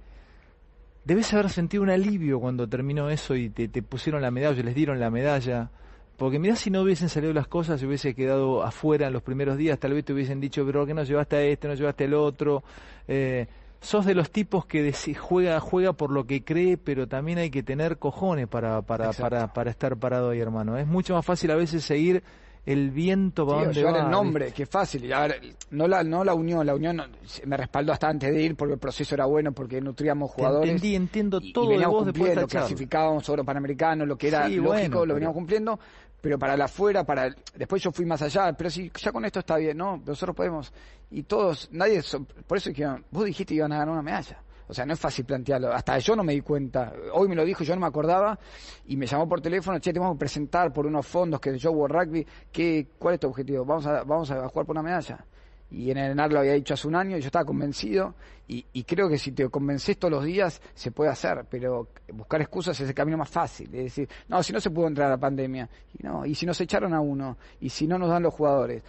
debes 1.05 1.33
haber 1.33 1.51
sentido 1.51 1.83
un 1.83 1.91
alivio 1.91 2.41
cuando 2.41 2.69
terminó 2.69 3.11
eso 3.11 3.35
y 3.35 3.51
te, 3.51 3.69
te 3.69 3.83
pusieron 3.83 4.23
la 4.23 4.31
medalla, 4.31 4.63
les 4.63 4.75
dieron 4.75 5.01
la 5.01 5.11
medalla. 5.11 5.71
Porque 6.17 6.39
mirá 6.39 6.57
si 6.57 6.71
no 6.71 6.83
hubiesen 6.83 7.09
salido 7.09 7.33
las 7.33 7.49
cosas, 7.49 7.81
si 7.81 7.87
hubiese 7.87 8.15
quedado 8.15 8.63
afuera 8.63 9.09
en 9.09 9.13
los 9.13 9.23
primeros 9.23 9.57
días, 9.57 9.79
tal 9.79 9.95
vez 9.95 10.05
te 10.05 10.13
hubiesen 10.13 10.41
dicho, 10.41 10.65
pero 10.65 10.87
¿qué 10.87 10.95
no 10.95 11.03
llevaste 11.03 11.37
a 11.37 11.43
este, 11.43 11.69
no 11.69 11.75
llevaste 11.75 12.05
al 12.05 12.15
otro? 12.15 12.63
Eh, 13.09 13.47
sos 13.81 14.07
de 14.07 14.15
los 14.15 14.31
tipos 14.31 14.65
que 14.65 14.93
juega, 15.19 15.59
juega 15.59 15.95
por 15.95 16.13
lo 16.13 16.25
que 16.25 16.45
cree, 16.45 16.77
pero 16.77 17.09
también 17.09 17.39
hay 17.39 17.51
que 17.51 17.63
tener 17.63 17.99
cojones 17.99 18.47
para, 18.47 18.83
para, 18.83 19.13
para, 19.13 19.53
para 19.53 19.71
estar 19.71 19.97
parado 19.97 20.31
ahí, 20.31 20.39
hermano. 20.39 20.79
Es 20.79 20.87
mucho 20.87 21.15
más 21.15 21.27
fácil 21.27 21.51
a 21.51 21.57
veces 21.57 21.83
seguir 21.83 22.23
el 22.65 22.91
viento 22.91 23.45
va 23.45 23.65
donde 23.65 23.81
el 23.81 24.11
nombre, 24.11 24.53
que 24.53 24.67
fácil. 24.67 25.13
A 25.13 25.27
ver, 25.27 25.41
no 25.71 25.89
la, 25.89 26.05
no 26.05 26.23
la 26.23 26.35
unión, 26.35 26.65
la 26.65 26.75
unión 26.75 27.03
me 27.45 27.57
respaldó 27.57 27.93
hasta 27.93 28.09
antes 28.09 28.33
de 28.33 28.41
ir 28.41 28.57
porque 28.57 28.75
el 28.75 28.79
proceso 28.79 29.15
era 29.15 29.25
bueno, 29.27 29.53
porque 29.53 29.81
nutríamos 29.81 30.31
jugadores. 30.31 30.71
entendí, 30.71 30.95
entiendo 30.95 31.41
todo 31.53 31.73
y, 31.73 31.79
de 31.79 31.87
vos 31.87 32.05
cumpliendo, 32.05 32.47
clasificábamos 32.47 33.29
oro 33.29 33.45
panamericano, 33.45 34.07
lo 34.07 34.17
que 34.17 34.29
era 34.29 34.49
lógico, 34.49 35.05
lo 35.05 35.15
veníamos 35.15 35.35
cumpliendo, 35.35 35.79
pero 36.21 36.39
para 36.39 36.57
la 36.57 36.67
afuera, 36.67 37.05
para 37.05 37.35
después 37.57 37.83
yo 37.83 37.91
fui 37.91 38.07
más 38.07 38.23
allá, 38.23 38.53
pero 38.53 38.71
si 38.71 38.93
ya 38.97 39.11
con 39.11 39.25
esto 39.25 39.41
está 39.41 39.57
bien, 39.57 39.77
¿no? 39.77 40.01
Nosotros 40.07 40.37
podemos, 40.37 40.73
y 41.11 41.25
todos, 41.25 41.69
nadie, 41.73 42.01
por 42.47 42.59
eso 42.59 42.73
que 42.73 42.87
vos 43.11 43.25
dijiste 43.25 43.55
que 43.55 43.59
iban 43.59 43.73
a 43.73 43.79
ganar 43.79 43.93
una 43.93 44.03
medalla. 44.03 44.41
O 44.73 44.75
sea, 44.75 44.87
no 44.87 44.95
es 44.95 44.99
fácil 44.99 45.27
plantearlo. 45.27 45.71
Hasta 45.71 45.99
yo 45.99 46.17
no 46.17 46.25
me 46.25 46.33
di 46.33 46.41
cuenta. 46.41 46.95
Hoy 47.13 47.29
me 47.29 47.35
lo 47.35 47.45
dijo, 47.45 47.63
yo 47.63 47.75
no 47.75 47.83
me 47.83 47.87
acordaba 47.87 48.39
y 48.87 48.97
me 48.97 49.05
llamó 49.05 49.29
por 49.29 49.43
teléfono, 49.43 49.79
che, 49.79 49.93
te 49.93 49.99
vamos 49.99 50.17
a 50.17 50.19
presentar 50.19 50.73
por 50.73 50.87
unos 50.87 51.07
fondos 51.07 51.41
que 51.41 51.59
yo 51.59 51.73
World 51.73 51.95
Rugby. 51.95 52.27
¿qué, 52.51 52.87
¿Cuál 52.99 53.15
es 53.15 53.21
tu 53.21 53.27
objetivo? 53.27 53.67
Vamos 53.67 53.87
a, 53.87 54.03
vamos 54.03 54.31
a 54.31 54.49
jugar 54.49 54.65
por 54.65 54.71
una 54.71 54.83
medalla. 54.83 55.27
Y 55.71 55.91
en 55.91 55.99
el 55.99 56.13
ENAR 56.13 56.33
lo 56.33 56.39
había 56.39 56.55
dicho 56.55 56.73
hace 56.73 56.89
un 56.89 56.97
año 56.97 57.19
y 57.19 57.21
yo 57.21 57.27
estaba 57.27 57.45
convencido 57.45 58.15
y, 58.49 58.65
y, 58.73 58.85
creo 58.85 59.11
que 59.11 59.19
si 59.19 59.33
te 59.33 59.47
convences 59.51 59.99
todos 59.99 60.13
los 60.13 60.25
días 60.25 60.63
se 60.73 60.91
puede 60.91 61.11
hacer, 61.11 61.45
pero 61.51 61.89
buscar 62.15 62.41
excusas 62.41 62.81
es 62.81 62.89
el 62.89 62.95
camino 62.95 63.19
más 63.19 63.29
fácil. 63.29 63.67
Es 63.75 63.85
decir, 63.85 64.09
no, 64.29 64.43
si 64.43 64.55
no 64.55 64.61
se 64.61 64.71
pudo 64.71 64.87
entrar 64.87 65.09
a 65.09 65.11
la 65.11 65.19
pandemia, 65.19 65.69
y 65.99 66.03
no, 66.03 66.25
y 66.25 66.35
si 66.35 66.47
nos 66.47 66.59
echaron 66.63 66.95
a 66.95 67.01
uno, 67.01 67.37
y 67.61 67.69
si 67.69 67.87
no 67.87 67.99
nos 67.99 68.09
dan 68.09 68.23
los 68.23 68.33
jugadores, 68.33 68.83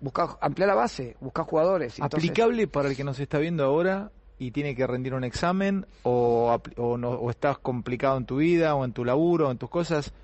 buscar 0.00 0.30
ampliar 0.40 0.68
la 0.68 0.74
base, 0.74 1.16
buscar 1.20 1.44
jugadores. 1.44 2.00
Aplicable 2.00 2.66
para 2.66 2.88
el 2.88 2.96
que 2.96 3.04
nos 3.04 3.20
está 3.20 3.38
viendo 3.38 3.64
ahora 3.64 4.10
y 4.40 4.52
tiene 4.52 4.74
que 4.74 4.86
rendir 4.86 5.12
un 5.12 5.22
examen 5.22 5.86
o, 6.02 6.58
no, 6.98 7.10
o 7.10 7.30
estás 7.30 7.58
complicado 7.58 8.16
en 8.16 8.24
tu 8.24 8.38
vida 8.38 8.74
o 8.74 8.86
en 8.86 8.92
tu 8.94 9.04
laburo 9.04 9.48
o 9.48 9.50
en 9.50 9.58
tus 9.58 9.68
cosas, 9.68 10.14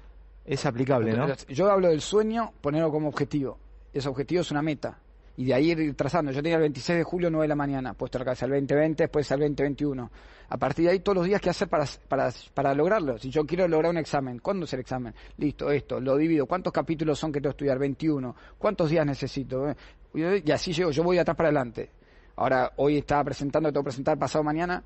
es 0.46 0.64
aplicable, 0.64 1.12
¿no? 1.12 1.26
Yo 1.48 1.70
hablo 1.70 1.88
del 1.88 2.00
sueño, 2.00 2.50
ponerlo 2.62 2.90
como 2.90 3.09
objetivo. 3.09 3.59
Ese 3.92 4.09
objetivo 4.09 4.40
es 4.40 4.50
una 4.50 4.62
meta. 4.62 4.98
Y 5.37 5.44
de 5.44 5.52
ahí 5.52 5.70
ir 5.72 5.94
trazando. 5.94 6.33
Yo 6.33 6.42
tenía 6.42 6.57
el 6.57 6.62
26 6.62 6.96
de 6.96 7.05
julio, 7.05 7.29
9 7.29 7.44
de 7.44 7.48
la 7.48 7.57
mañana, 7.57 7.92
puesto 7.92 8.18
la 8.18 8.24
cabeza 8.24 8.46
al 8.46 8.52
2020, 8.52 9.02
después 9.02 9.31
al 9.33 9.40
2021. 9.40 10.11
A 10.48 10.57
partir 10.57 10.87
de 10.87 10.92
ahí, 10.92 11.00
todos 11.00 11.16
los 11.16 11.26
días, 11.26 11.38
¿qué 11.42 11.50
hacer 11.50 11.68
para, 11.68 11.85
para, 12.09 12.33
para 12.55 12.74
lograrlo? 12.74 13.18
Si 13.18 13.29
yo 13.29 13.44
quiero 13.44 13.68
lograr 13.68 13.90
un 13.90 13.98
examen, 13.98 14.38
¿cuándo 14.38 14.64
es 14.64 14.72
el 14.72 14.81
examen? 14.81 15.14
Listo, 15.37 15.70
esto, 15.70 16.00
lo 16.00 16.16
divido. 16.16 16.46
¿Cuántos 16.46 16.72
capítulos 16.72 17.18
son 17.18 17.33
que 17.33 17.40
tengo 17.42 17.52
que 17.52 17.57
estudiar? 17.57 17.79
21. 17.79 18.35
¿Cuántos 18.57 18.88
días 18.88 19.05
necesito? 19.05 19.74
Y 20.14 20.50
así 20.50 20.72
llego, 20.72 20.90
yo 20.90 21.02
voy 21.02 21.18
atrás 21.18 21.37
para 21.37 21.50
adelante. 21.50 21.90
Ahora, 22.37 22.72
hoy 22.77 22.99
estaba 22.99 23.25
presentando, 23.25 23.70
tengo 23.72 23.83
que 23.83 23.88
presentar 23.88 24.18
pasado 24.18 24.44
mañana 24.44 24.83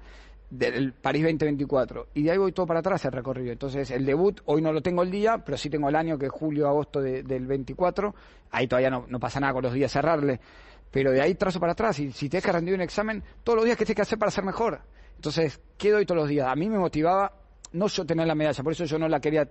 del 0.51 0.93
París 0.93 1.23
2024. 1.23 2.09
Y 2.15 2.23
de 2.23 2.33
ahí 2.33 2.39
voy 2.39 2.53
todo 2.53 2.67
para 2.67 2.81
atrás 2.81 3.05
el 3.05 3.13
recorrido. 3.13 3.53
Entonces, 3.53 3.91
el 3.91 4.05
debut, 4.05 4.41
hoy 4.47 4.63
no 4.63 4.73
lo 4.73 4.83
tengo 4.83 5.03
el 5.03 5.11
día, 5.11 5.39
pero 5.45 5.57
sí 5.57 5.71
tengo 5.71 5.89
el 5.89 5.97
año 5.97 6.19
que 6.19 6.27
es 6.27 6.33
julio, 6.33 6.69
agosto 6.69 7.01
del 7.01 7.47
24. 7.47 8.15
Ahí 8.51 8.67
todavía 8.67 8.91
no, 8.91 9.21
pasa 9.21 9.41
nada 9.41 9.53
con 9.53 9.63
los 9.63 9.73
días 9.73 9.93
cerrarle. 9.93 10.41
Pero 10.91 11.13
de 11.13 11.21
ahí 11.21 11.35
trazo 11.35 11.61
para 11.61 11.73
atrás. 11.73 11.99
Y 12.01 12.11
si 12.13 12.29
tienes 12.29 12.45
que 12.45 12.53
rendir 12.53 12.75
un 12.75 12.81
examen, 12.81 13.23
todos 13.45 13.57
los 13.57 13.65
días 13.65 13.77
que 13.77 13.85
tienes 13.85 13.97
que 13.97 14.03
hacer 14.03 14.19
para 14.19 14.31
ser 14.31 14.45
mejor. 14.45 14.81
Entonces, 15.15 15.61
¿qué 15.77 15.91
doy 15.93 16.05
todos 16.05 16.23
los 16.23 16.29
días? 16.29 16.49
A 16.49 16.57
mí 16.57 16.69
me 16.69 16.79
motivaba 16.79 17.33
no 17.73 17.87
yo 17.87 18.05
tener 18.05 18.27
la 18.27 18.35
medalla, 18.35 18.63
por 18.65 18.73
eso 18.73 18.85
yo 18.85 18.99
no 18.99 19.09
la 19.09 19.21
quería, 19.21 19.49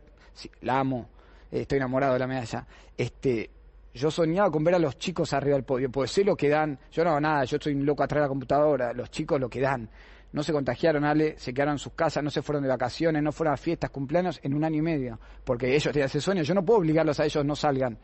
la 0.62 0.80
amo, 0.80 1.08
estoy 1.52 1.78
enamorado 1.78 2.14
de 2.14 2.20
la 2.20 2.28
medalla. 2.28 2.66
Este, 2.98 3.50
yo 3.94 4.12
soñaba 4.12 4.52
con 4.52 4.64
ver 4.64 4.76
a 4.76 4.80
los 4.80 4.98
chicos 4.98 5.34
arriba 5.34 5.56
del 5.56 5.64
podio, 5.64 5.90
pues 5.90 6.12
sé 6.12 6.24
lo 6.24 6.36
que 6.36 6.50
dan. 6.50 6.80
Yo 6.92 7.04
no 7.04 7.12
hago 7.12 7.20
nada, 7.20 7.44
yo 7.46 7.58
estoy 7.58 7.74
un 7.74 7.86
loco 7.86 8.04
atrás 8.04 8.20
de 8.20 8.22
la 8.24 8.28
computadora. 8.30 8.94
Los 8.94 9.10
chicos 9.10 9.40
lo 9.40 9.50
que 9.50 9.62
dan. 9.62 9.90
No 10.32 10.44
se 10.44 10.54
contagiaron, 10.54 11.04
Ale, 11.06 11.40
se 11.40 11.54
quedaron 11.54 11.74
en 11.74 11.80
sus 11.80 11.94
casas, 11.94 12.24
no 12.24 12.30
se 12.30 12.44
fueron 12.44 12.62
de 12.62 12.70
vacaciones, 12.70 13.24
no 13.24 13.32
fueron 13.32 13.56
a 13.56 13.58
fiestas, 13.58 13.90
cumpleaños 13.90 14.40
en 14.44 14.54
un 14.54 14.64
año 14.64 14.78
y 14.78 14.82
medio. 14.84 15.20
Porque 15.44 15.76
ellos 15.76 15.92
tienen 15.92 16.06
ese 16.06 16.22
sueño. 16.22 16.44
Yo 16.44 16.54
no 16.54 16.64
puedo 16.64 16.80
obligarlos 16.80 17.20
a 17.20 17.26
ellos 17.26 17.44
no 17.44 17.56
salgan. 17.56 17.98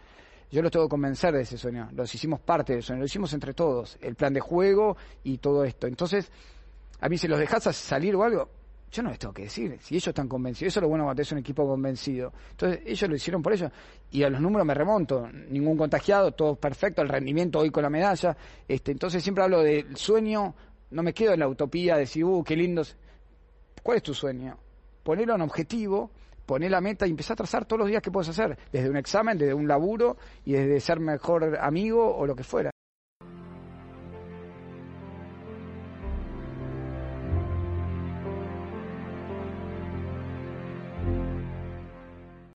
Yo 0.50 0.62
los 0.62 0.72
tengo 0.72 0.86
que 0.86 0.92
convencer 0.92 1.34
de 1.34 1.42
ese 1.42 1.58
sueño. 1.58 1.90
Los 1.94 2.14
hicimos 2.16 2.40
parte 2.40 2.74
del 2.74 2.82
sueño, 2.82 3.00
lo 3.00 3.06
hicimos 3.06 3.34
entre 3.34 3.54
todos. 3.54 3.98
El 4.02 4.16
plan 4.16 4.34
de 4.34 4.40
juego 4.40 4.98
y 5.24 5.38
todo 5.38 5.64
esto. 5.64 5.86
Entonces, 5.86 6.32
a 7.00 7.10
mí 7.10 7.18
si 7.18 7.28
los 7.28 7.38
dejas 7.38 7.64
salir 7.76 8.16
o 8.16 8.24
algo, 8.24 8.50
yo 8.96 9.04
no 9.04 9.10
les 9.10 9.20
tengo 9.20 9.34
que 9.34 9.44
decir, 9.44 9.78
si 9.82 9.96
ellos 9.96 10.08
están 10.08 10.30
convencidos, 10.30 10.72
eso 10.72 10.80
es 10.80 10.82
lo 10.84 10.88
bueno 10.88 11.04
cuando 11.04 11.22
es 11.22 11.32
un 11.32 11.40
equipo 11.40 11.68
convencido. 11.68 12.32
Entonces, 12.52 12.80
ellos 12.86 13.10
lo 13.10 13.16
hicieron 13.18 13.42
por 13.42 13.52
ello. 13.52 13.70
Y 14.12 14.24
a 14.24 14.30
los 14.30 14.40
números 14.40 14.66
me 14.66 14.74
remonto, 14.74 15.28
ningún 15.50 15.78
contagiado, 15.78 16.32
todo 16.32 16.56
perfecto, 16.56 17.02
el 17.02 17.10
rendimiento 17.10 17.60
hoy 17.60 17.72
con 17.72 17.84
la 17.84 17.90
medalla. 17.90 18.38
Este, 18.66 18.94
entonces 18.94 19.22
siempre 19.22 19.44
hablo 19.44 19.62
del 19.62 19.98
sueño, 19.98 20.56
no 20.92 21.04
me 21.04 21.14
quedo 21.14 21.34
en 21.34 21.42
la 21.42 21.48
utopía 21.50 21.96
de 21.96 22.02
decir, 22.02 22.24
uh, 22.24 22.42
qué 22.44 22.56
lindos. 22.56 22.96
¿Cuál 23.84 23.98
es 23.98 24.04
tu 24.04 24.14
sueño? 24.14 24.58
Ponerlo 25.04 25.36
en 25.36 25.42
objetivo, 25.42 26.12
poner 26.46 26.72
la 26.72 26.80
meta 26.80 27.06
y 27.06 27.10
empezar 27.10 27.34
a 27.34 27.38
trazar 27.38 27.66
todos 27.66 27.80
los 27.80 27.90
días 27.90 28.02
que 28.02 28.12
puedes 28.12 28.30
hacer, 28.30 28.58
desde 28.72 28.90
un 28.90 28.96
examen, 28.96 29.38
desde 29.38 29.54
un 29.54 29.68
laburo 29.68 30.16
y 30.46 30.54
desde 30.54 30.80
ser 30.80 31.02
mejor 31.02 31.58
amigo 31.60 32.16
o 32.16 32.26
lo 32.26 32.34
que 32.34 32.44
fuera. 32.44 32.75